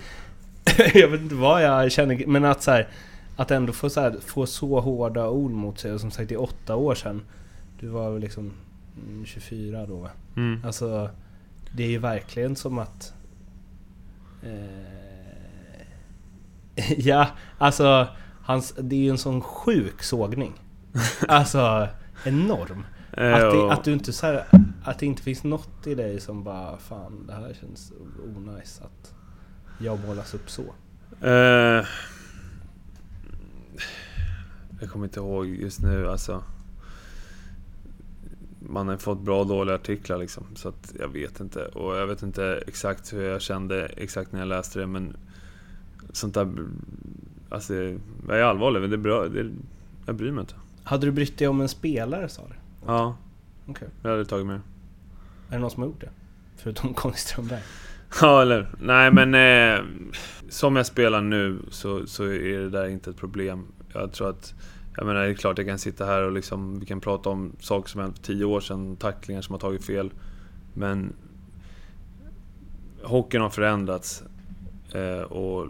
[0.95, 2.27] jag vet inte vad jag känner.
[2.27, 2.89] Men att så här,
[3.37, 5.93] Att ändå få så, här, få så hårda ord mot sig.
[5.93, 7.23] Och som sagt det är åtta år sedan.
[7.81, 8.53] Du var liksom
[9.09, 10.11] mm, 24 då va?
[10.37, 10.65] Mm.
[10.65, 11.11] Alltså,
[11.77, 13.15] det är ju verkligen som att...
[14.43, 15.83] Eh,
[16.99, 17.27] ja,
[17.59, 18.09] alltså...
[18.45, 20.53] Hans, det är ju en sån sjuk sågning.
[21.29, 21.89] Alltså,
[22.25, 22.85] enorm.
[23.11, 24.45] Att, det, att du inte så här,
[24.85, 27.93] Att det inte finns något i dig som bara Fan, det här känns
[28.37, 29.15] onajs att
[29.79, 30.63] jag målas upp så.
[31.27, 31.85] Eh,
[34.81, 36.43] jag kommer inte ihåg just nu alltså.
[38.69, 40.45] Man har fått bra och dåliga artiklar liksom.
[40.55, 41.65] Så att jag vet inte.
[41.65, 45.17] Och jag vet inte exakt hur jag kände exakt när jag läste det men...
[46.13, 46.49] Sånt där...
[47.49, 47.75] Alltså,
[48.29, 49.29] jag är allvarlig men det är bra.
[49.29, 49.51] Det,
[50.07, 50.55] jag bryr mig inte.
[50.85, 52.55] Hade du brytt dig om en spelare sa du?
[52.87, 53.17] Ja,
[53.67, 53.89] Okej.
[54.03, 54.61] jag hade tagit med.
[55.49, 56.11] Är det någon som har gjort det?
[56.57, 57.63] Förutom Conny Strömberg?
[58.21, 59.85] Ja, eller Nej, men eh,
[60.49, 63.67] som jag spelar nu så, så är det där inte ett problem.
[63.93, 64.55] Jag tror att...
[64.97, 66.79] Jag menar, det är klart jag kan sitta här och liksom...
[66.81, 69.85] Vi kan prata om saker som hänt för tio år sedan, tacklingar som har tagit
[69.85, 70.11] fel.
[70.75, 71.13] Men...
[73.03, 74.25] Hockeyn har förändrats.
[74.93, 75.69] Eh, och...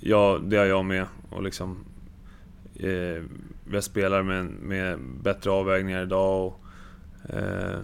[0.00, 1.06] Ja, det har jag med.
[1.30, 1.84] Och liksom...
[2.74, 3.22] Eh,
[3.72, 6.60] jag spelar med, med bättre avvägningar idag och...
[7.34, 7.78] Eh,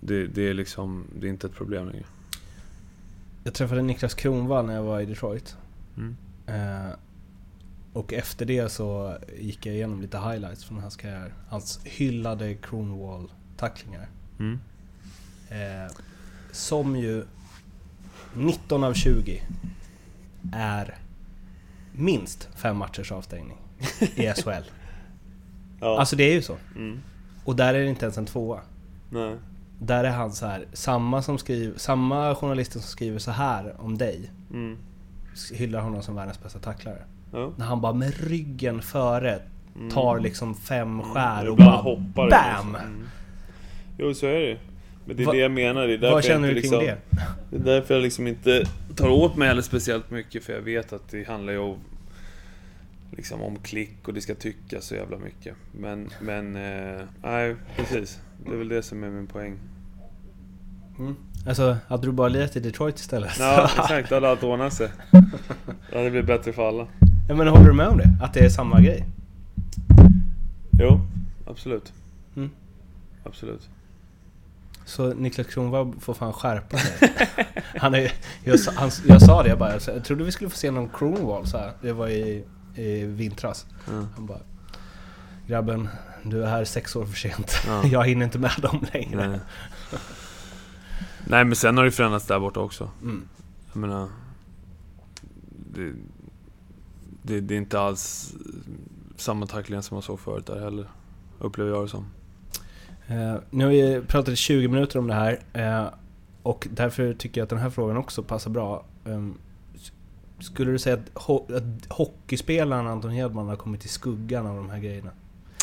[0.00, 2.04] det, det är liksom, det är inte ett problem längre.
[3.44, 5.56] Jag träffade Niklas Kronwall när jag var i Detroit.
[5.96, 6.16] Mm.
[6.46, 6.92] Eh,
[7.92, 11.34] och efter det så gick jag igenom lite highlights från hans karriär.
[11.48, 14.08] Hans hyllade Kronwall-tacklingar.
[14.38, 14.58] Mm.
[15.48, 15.92] Eh,
[16.52, 17.24] som ju
[18.34, 19.42] 19 av 20
[20.52, 20.98] är
[21.92, 23.56] minst fem matchers avstängning
[24.16, 24.70] i SHL.
[25.80, 25.98] Ja.
[26.00, 26.56] Alltså det är ju så.
[26.76, 27.00] Mm.
[27.44, 28.60] Och där är det inte ens en tvåa.
[29.10, 29.36] Nej.
[29.80, 33.98] Där är han så här, samma, som skriver, samma journalisten som skriver så här om
[33.98, 34.78] dig Mm.
[35.52, 37.04] hyllar honom som världens bästa tacklare.
[37.32, 37.52] Ja.
[37.56, 39.38] När han bara med ryggen före
[39.92, 42.72] tar liksom fem skär och Ibland bara hoppar det BAM!
[42.72, 42.74] liksom.
[42.74, 43.08] Mm.
[43.98, 44.58] Jo, så är det
[45.04, 45.86] Men det är Va- det jag menar.
[45.86, 46.98] Det är därför Vad känner jag du inte kring liksom,
[47.50, 47.56] det?
[47.56, 48.64] Det är därför jag liksom inte
[48.96, 50.44] tar åt mig heller speciellt mycket.
[50.44, 51.76] För jag vet att det handlar ju om,
[53.16, 55.54] liksom om klick och det ska tyckas så jävla mycket.
[55.72, 56.56] Men, men...
[56.56, 58.20] Eh, nej, precis.
[58.44, 59.58] Det är väl det som är min poäng.
[61.48, 63.36] Alltså, hade du bara lirat i Detroit istället?
[63.38, 64.08] Ja, exakt.
[64.08, 64.88] Då hade allt ordnat sig.
[65.90, 66.86] Då hade det blivit bättre för alla.
[67.28, 68.16] Ja, men håller du med om det?
[68.22, 69.04] Att det är samma grej?
[70.78, 71.00] Jo,
[71.46, 71.92] absolut.
[72.36, 72.50] Mm.
[73.24, 73.68] Absolut.
[74.84, 77.12] Så Niklas Kronwall får fan skärpa sig.
[77.76, 78.12] han är,
[78.44, 80.88] jag, sa- han, jag sa det, jag bara, jag trodde vi skulle få se någon
[80.88, 81.72] Kronwall så här.
[81.82, 83.66] Det var i, i vintras.
[83.86, 84.06] Ja.
[84.14, 84.38] Han bara
[85.46, 85.88] Grabben,
[86.22, 87.52] du är här sex år för sent.
[87.66, 87.86] Ja.
[87.92, 89.28] Jag hinner inte med dem längre.
[89.28, 89.40] Nej.
[91.26, 92.90] Nej men sen har det förändrats där borta också.
[93.02, 93.28] Mm.
[93.72, 94.08] Jag menar...
[95.74, 95.92] Det,
[97.28, 98.34] det, det är inte alls
[99.16, 100.88] samma tacklingar som man såg förut där heller.
[101.38, 102.06] Upplever jag det som.
[103.06, 105.40] Eh, nu har vi pratat i 20 minuter om det här.
[105.52, 105.86] eh,
[106.42, 108.84] och därför tycker jag att den här frågan också passar bra.
[109.04, 109.34] Ehm,
[110.38, 114.70] skulle du säga att, ho- att hockeyspelaren Anton Hedman har kommit i skuggan av de
[114.70, 115.10] här grejerna?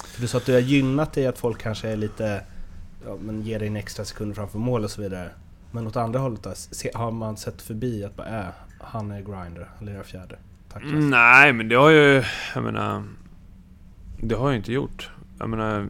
[0.05, 2.43] För du sa att du har gynnat dig att folk kanske är lite...
[3.05, 5.29] Ja, men ger dig en extra sekund framför mål och så vidare.
[5.71, 6.51] Men åt andra hållet då?
[6.55, 8.45] Se, har man sett förbi att bara äh,
[8.79, 10.35] han är grinder, han lirar fjärde?
[10.75, 10.91] Tacklas.
[10.93, 12.23] Mm, nej men det har ju...
[12.55, 13.03] Jag menar...
[14.21, 15.11] Det har jag inte gjort.
[15.39, 15.87] Jag menar...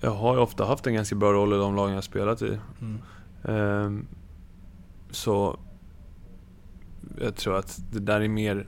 [0.00, 2.58] Jag har ju ofta haft en ganska bra roll i de lagen jag spelat i.
[2.80, 2.98] Mm.
[3.44, 4.06] Ehm,
[5.10, 5.58] så
[7.20, 8.66] jag tror att det där är mer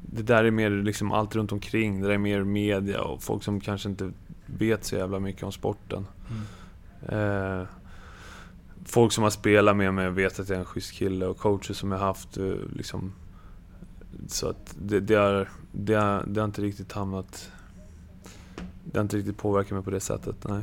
[0.00, 2.00] det där är mer liksom allt runt omkring.
[2.00, 4.12] Det där är mer media och folk som kanske inte
[4.46, 6.06] vet så jävla mycket om sporten.
[7.08, 7.62] Eh,
[8.88, 11.72] folk som har spelat med mig vet att jag är en schysst kille och coacher
[11.74, 13.12] som jag haft eh, liksom
[14.28, 17.50] så att det, det, är, det, är, det har inte riktigt hamnat
[18.84, 20.62] Det har inte riktigt påverkat mig på det sättet, nej.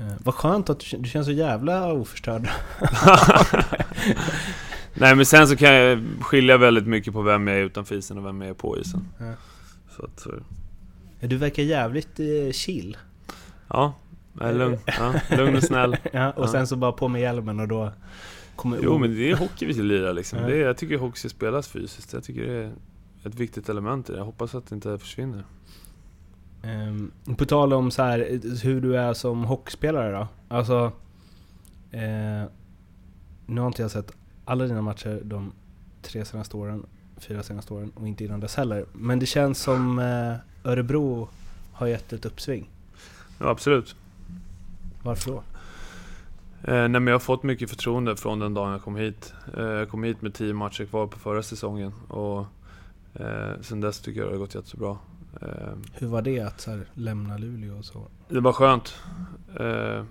[0.00, 2.48] Eh, vad skönt att du, du känns så jävla oförstörd.
[4.94, 8.18] Nej men sen så kan jag skilja väldigt mycket på vem jag är utanför isen
[8.18, 9.08] och vem jag är på isen.
[9.18, 9.32] Ja.
[9.96, 10.34] Så att, så-
[11.20, 12.96] Ja, Du verkar jävligt eh, chill.
[13.68, 13.94] ja,
[14.40, 14.78] är lugn.
[14.86, 15.96] Ja, lugn och snäll.
[16.12, 16.48] Ja, och Ja.
[16.48, 17.92] sen så bara på med hjälmen och då
[18.56, 20.38] kommer Jo men det är hockey vi lirar liksom.
[20.38, 20.46] Ja.
[20.46, 22.12] Det är, jag tycker hockey ska spelas fysiskt.
[22.12, 22.72] Jag tycker det är
[23.24, 24.18] ett viktigt element i det.
[24.18, 25.44] Jag hoppas att det inte försvinner.
[26.62, 30.28] Ehm, på tal om så här, hur du är som hockeyspelare då.
[30.48, 30.92] Alltså...
[31.90, 32.48] Eh,
[33.46, 34.12] nu har inte jag sett
[34.44, 35.52] alla dina matcher de
[36.02, 38.84] tre senaste åren, fyra senaste åren och inte innan dess heller.
[38.92, 41.28] Men det känns som eh, Örebro
[41.72, 42.70] har gett ett uppsving.
[43.38, 43.96] Ja, absolut.
[45.02, 45.42] Varför då?
[46.72, 49.34] Eh, nej, jag har fått mycket förtroende från den dagen jag kom hit.
[49.56, 52.46] Eh, jag kom hit med tio matcher kvar på förra säsongen och
[53.14, 54.98] eh, sen dess tycker jag det har gått jättebra.
[55.42, 58.06] Eh, Hur var det att här, lämna Luleå och så?
[58.28, 58.94] det var skönt.
[59.60, 60.04] Eh,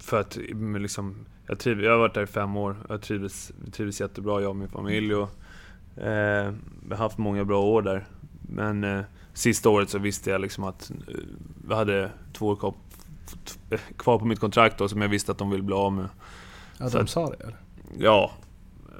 [0.00, 0.38] för att
[0.78, 2.76] liksom, jag, triv, jag har varit där i fem år.
[2.88, 5.14] Jag trivdes, trivdes jättebra, jag och min familj.
[5.14, 5.28] Och,
[6.02, 6.52] eh,
[6.88, 8.06] vi har haft många bra år där.
[8.40, 9.00] Men eh,
[9.32, 11.14] sista året så visste jag liksom att eh,
[11.68, 12.56] vi hade två år
[13.96, 16.08] kvar, på mitt kontrakt då, som jag visste att de ville bli av med.
[16.78, 17.56] Ja, Så de att- sa det eller?
[17.98, 18.30] Ja,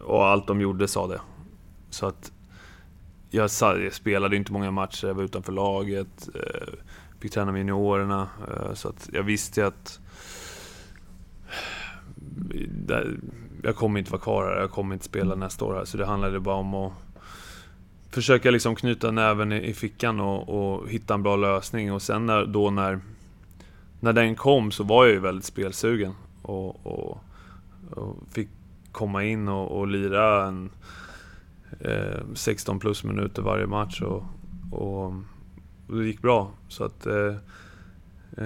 [0.04, 1.20] och allt de gjorde sa det.
[1.90, 2.32] Så att
[3.30, 6.74] jag, jag spelade inte många matcher, jag var utanför laget, eh,
[7.20, 8.28] fick träna med juniorerna.
[8.50, 10.00] Eh, så att jag visste att
[13.62, 15.84] jag kommer inte vara kvar här, jag kommer inte spela nästa år här.
[15.84, 16.92] Så det handlade bara om att
[18.10, 21.92] försöka liksom knyta näven i, i fickan och, och hitta en bra lösning.
[21.92, 23.00] Och sen när, då när,
[24.01, 26.12] när den kom så var jag ju väldigt spelsugen.
[26.42, 27.18] Och, och,
[27.90, 28.49] och fick
[28.92, 30.70] komma in och, och lira en,
[31.80, 34.24] eh, 16 plus minuter varje match och,
[34.72, 35.05] och,
[35.88, 36.51] och det gick bra.
[36.68, 37.34] Så att eh,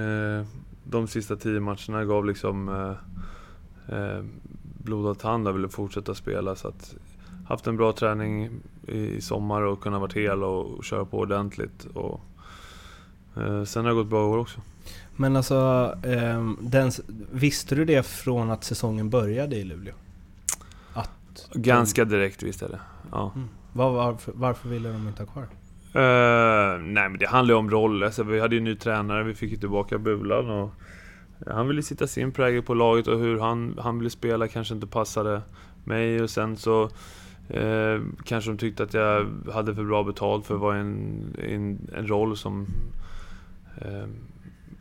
[0.00, 0.46] eh,
[0.84, 4.24] de sista tio matcherna gav liksom eh, eh,
[4.62, 6.56] blodad tand och ville fortsätta spela.
[6.56, 6.94] Så att
[7.46, 8.50] haft en bra träning
[8.86, 11.84] i, i sommar och kunnat vara hel och, och köra på ordentligt.
[11.94, 12.20] Och,
[13.36, 14.60] eh, sen har det gått bra år också.
[15.16, 16.90] Men alltså, ehm, den,
[17.32, 19.94] visste du det från att säsongen började i Luleå?
[20.92, 21.48] Att...
[21.54, 22.80] Ganska direkt visste jag det.
[23.10, 23.32] Ja.
[23.34, 23.48] Mm.
[23.72, 25.42] Var, varför, varför ville de inte ha kvar?
[25.94, 28.02] Eh, nej men det handlar ju om roll.
[28.02, 30.70] Alltså, vi hade ju en ny tränare, vi fick ju tillbaka Bulan och
[31.46, 34.86] han ville sitta sin prägel på laget och hur han, han ville spela kanske inte
[34.86, 35.42] passade
[35.84, 36.90] mig och sen så
[37.48, 41.90] eh, kanske de tyckte att jag hade för bra betalt för att vara en, en,
[41.96, 42.66] en roll som
[43.78, 44.06] eh,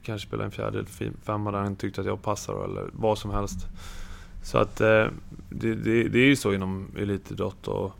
[0.03, 3.17] kanske spela en fjärde eller fem- femma där han tyckte att jag passar eller vad
[3.17, 3.67] som helst.
[4.43, 5.05] Så att eh,
[5.49, 7.93] det, det, det är ju så inom elitidrott och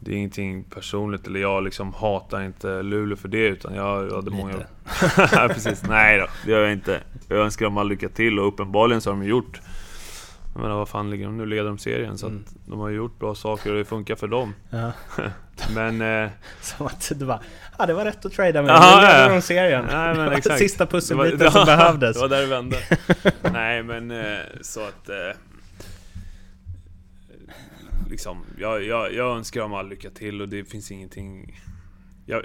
[0.00, 4.14] det är ingenting personligt, eller jag liksom hatar inte Luleå för det utan jag, jag
[4.14, 4.52] hade många...
[4.52, 4.66] Lite.
[5.32, 7.00] Ja, Precis, nej då, det gör jag inte.
[7.28, 9.60] Jag önskar dem all lycka till och uppenbarligen så har de gjort...
[10.58, 11.46] Jag menar vad fan ligger de nu?
[11.46, 12.18] Leder de serien?
[12.18, 12.44] Så Mm.
[12.46, 14.54] att de har gjort bra saker och det funkar för dem.
[14.70, 14.92] Ja.
[15.74, 16.00] Men...
[16.24, 16.30] Eh,
[16.60, 17.40] Som att du bara,
[17.78, 18.70] ja det var rätt att trada med.
[18.70, 19.84] Ja, nu leder de serien.
[19.90, 20.58] nej men Det var exakt.
[20.58, 22.14] Sista Det var- pusselbiten det som var- behövdes.
[22.16, 22.76] Det var där det vände.
[23.52, 25.08] Nej men eh, så att...
[25.08, 25.36] Eh,
[28.10, 31.60] liksom, jag, jag, jag önskar dem all lycka till och det finns ingenting...
[32.26, 32.42] Jag,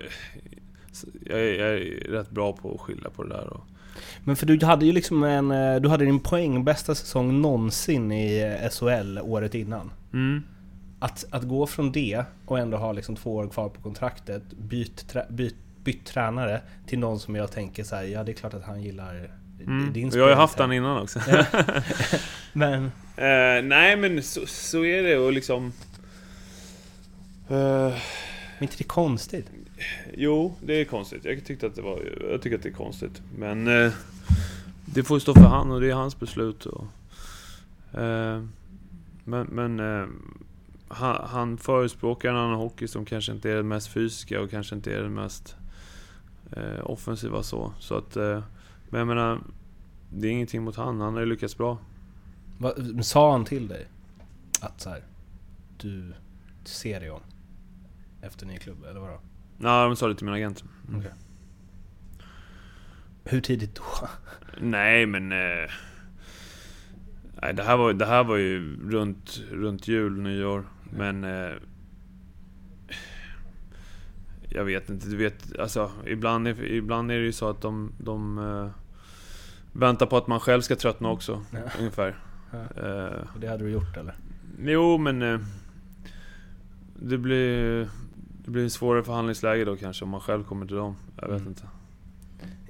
[1.26, 1.80] jag, är, jag är
[2.12, 3.54] rätt bra på att skilja på det där.
[3.54, 3.64] Och,
[4.24, 8.58] Men för du hade ju liksom en, eh, du hade din poängbästa säsong någonsin i
[8.62, 9.92] eh, SHL året innan.
[10.14, 10.44] mm.
[11.00, 15.08] Att, att gå från det och ändå ha liksom två år kvar på kontraktet, byt,
[15.08, 18.54] trä, byt, bytt tränare till någon som jag tänker så här, ja det är klart
[18.54, 19.30] att han gillar
[19.68, 19.94] Mm.
[19.94, 21.20] din Och jag har ju haft han innan också.
[22.54, 25.74] Men, Eh, nej men så, så är det och liksom...
[27.50, 27.94] Eh,
[28.58, 29.50] men inte det är konstigt?
[30.14, 31.26] Jo, det är konstigt.
[31.26, 32.02] Jag tyckte att det var...
[32.32, 33.22] Jag tycker att det är konstigt.
[33.38, 33.68] Men...
[33.68, 33.94] Eh,
[34.86, 36.66] det får ju stå för han och det är hans beslut.
[36.66, 36.86] Och,
[38.00, 38.44] eh,
[39.24, 40.08] men men eh,
[40.88, 44.76] han, han förespråkar en annan hockey som kanske inte är den mest fysiska och kanske
[44.76, 45.56] inte är den mest
[46.52, 47.74] eh, offensiva så.
[47.80, 48.16] Så att...
[48.16, 48.44] Eh,
[48.90, 49.40] men jag menar...
[50.16, 51.02] Det är ingenting mot han.
[51.02, 51.78] Han har ju lyckats bra.
[52.58, 53.88] Va, sa han till dig
[54.62, 55.04] att så här,
[55.78, 56.14] du
[56.64, 57.22] ser dig om
[58.22, 59.20] efter ny klubb, eller vadå?
[59.64, 60.64] Ja, de sa det till min agent.
[60.98, 61.12] Okej.
[63.26, 63.84] Hur tidigt då?
[64.62, 65.32] Nej, men...
[65.32, 65.70] Eh,
[67.42, 70.66] nej, det här var, det här var ju runt, runt jul, nyår.
[70.92, 71.24] Men...
[71.24, 71.52] Eh,
[74.50, 78.38] jag vet inte, du vet, alltså ibland ibland är det ju så att de, de
[78.38, 78.70] eh,
[79.80, 81.60] väntar på att man själv ska tröttna också, Ja.
[81.80, 82.16] ungefär.
[82.52, 82.58] Ja.
[82.84, 84.16] Eh, Och det hade du gjort eller?
[84.66, 85.22] jo, men...
[85.22, 85.40] Eh,
[86.96, 87.90] det blir...
[88.46, 90.96] Det blir en svårare förhandlingsläge då kanske om man själv kommer till dem.
[91.22, 91.48] Jag vet Mm.
[91.50, 91.64] inte.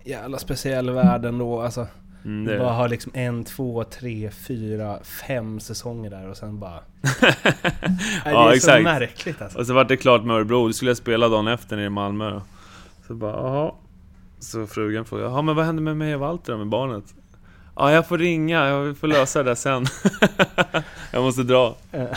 [0.05, 1.87] Jävla speciell värld ändå alltså.
[2.25, 6.59] Mm, Du det, bara har liksom en, två, tre, fyra, fem säsonger där och sen
[6.59, 6.79] bara...
[7.21, 7.21] Nej,
[8.23, 8.77] det Ja, är exakt.
[8.77, 9.59] så märkligt alltså.
[9.59, 11.89] Och så vart det klart med Örebro, det skulle jag spela dagen efter nere i
[11.89, 12.41] Malmö då.
[13.07, 13.71] Så bara, jaha.
[14.39, 17.03] Så frugan frågade, jaha men vad händer med mig och Walter då, med barnet?
[17.75, 19.85] Ja, jag får ringa, jag får lösa det där sen.
[21.11, 21.75] jag måste dra.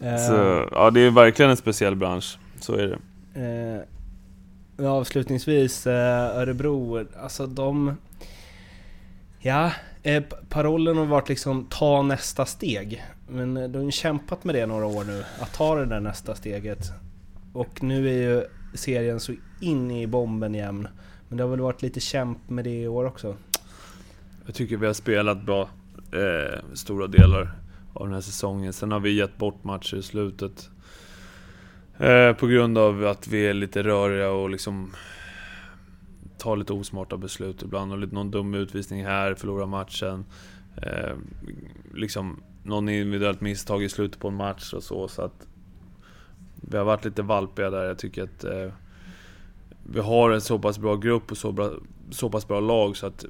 [0.00, 2.38] Eh, Så, ja det är verkligen en speciell bransch.
[2.62, 3.86] Så är det.
[4.78, 7.96] Eh, avslutningsvis, eh, Örebro, alltså de...
[9.38, 13.04] Ja, eh, parollen har varit liksom ta nästa steg.
[13.28, 16.00] Men eh, de har ju kämpat med det några år nu, att ta det där
[16.00, 16.92] nästa steget.
[17.52, 18.44] Och nu är ju
[18.74, 20.88] serien så in i bomben jämn.
[21.28, 23.36] Men det har väl varit lite kämp med det i år också.
[24.46, 25.68] Jag tycker vi har spelat bra
[26.12, 27.52] eh, stora delar
[27.94, 28.72] av den här säsongen.
[28.72, 30.70] Sen har vi gett bort matcher i slutet.
[31.98, 34.90] Eh, på grund av att vi är lite röriga och liksom
[36.38, 37.92] tar lite osmarta beslut ibland.
[37.92, 40.24] Och lite någon dum utvisning här, förlorar matchen.
[40.76, 41.16] Eh,
[41.94, 45.08] liksom någon individuellt misstag i slutet på en match och så.
[45.08, 45.46] så att
[46.54, 47.84] vi har varit lite valpiga där.
[47.84, 48.72] Jag tycker att eh,
[49.82, 51.70] vi har en så pass bra grupp och så, bra,
[52.10, 53.24] så pass bra lag så att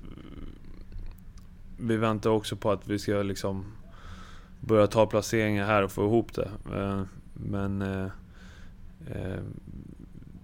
[1.79, 3.65] vi väntar också på att vi ska liksom
[4.61, 6.51] börja ta placeringar här och få ihop det.
[6.65, 7.09] Men...
[7.35, 8.07] Men eh,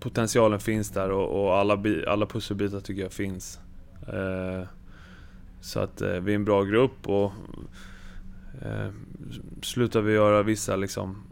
[0.00, 3.60] potentialen finns där och, och alla, alla pusselbitar tycker jag finns.
[4.08, 4.68] Eh,
[5.60, 7.32] Så att eh, vi är en bra grupp och
[8.62, 8.90] eh,
[9.62, 11.22] slutar vi göra vissa liksom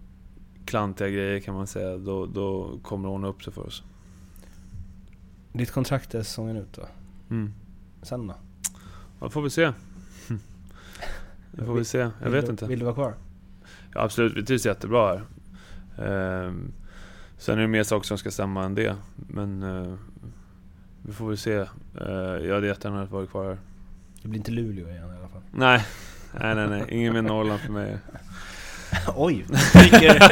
[0.64, 3.82] klantiga grejer kan man säga, då, då kommer det ordna upp sig för oss.
[5.52, 6.88] Ditt kontrakt är säsongen ut då?
[7.30, 7.52] Mm.
[8.02, 8.34] Sen då?
[9.20, 9.72] Ja, får vi se.
[11.52, 11.98] Det får vi se.
[11.98, 12.66] Jag Vill vet du, inte.
[12.66, 13.14] Vill du vara kvar?
[13.94, 15.22] Ja, absolut, vi trivs jättebra här.
[16.06, 16.72] Ehm,
[17.39, 18.97] sen är det mer saker som ska stämma än det.
[19.16, 19.95] Men eh,
[21.03, 21.55] vi får väl se.
[21.55, 21.66] Eh,
[22.47, 23.59] jag hade jättegärna vara kvar här.
[24.22, 25.43] Det blir inte Luleå igen i alla fall.
[25.51, 25.84] Nej,
[26.41, 26.84] nej, nej, nej.
[26.89, 27.99] ingen med Norrland för mig.
[29.16, 29.45] Oj!
[29.55, 30.22] Stryker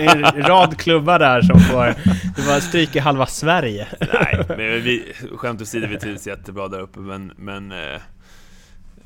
[0.00, 1.94] en rad klubbar där som får...
[2.36, 3.88] Du bara stryker halva Sverige.
[4.00, 7.32] Nej, men vi, skämt åsido, vi trivs jättebra där uppe men...
[7.36, 8.00] men eh,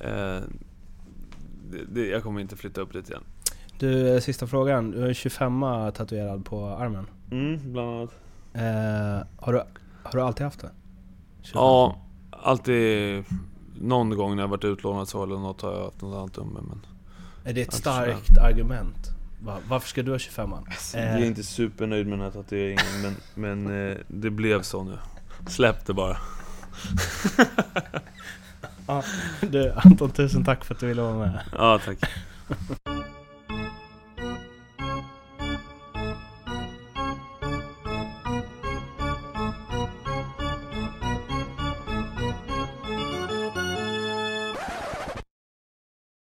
[0.00, 0.40] eh,
[1.88, 3.22] det, jag kommer inte flytta upp dit igen.
[3.78, 4.90] Du, eh, sista frågan.
[4.90, 7.06] Du har ju 25 tatuerad på armen.
[7.32, 8.10] Mm, bland annat.
[8.54, 9.62] Eh, har, du,
[10.02, 10.70] har du alltid haft det?
[11.42, 11.60] 25?
[11.62, 13.24] Ja, alltid...
[13.80, 16.60] Någon gång när jag varit utlånad så eller något har jag haft något annat umme
[16.68, 16.86] men...
[17.44, 19.10] Är det ett Ja, starkt argument?
[19.42, 20.50] Va, varför ska du ha 25
[20.94, 24.98] Jag är inte supernöjd med den här tatueringen men, men eh, det blev så nu.
[25.48, 26.16] Släpp det bara.
[29.40, 31.40] Du, Anton, tusen tack för att du ville vara med.
[31.52, 31.98] Ja, tack.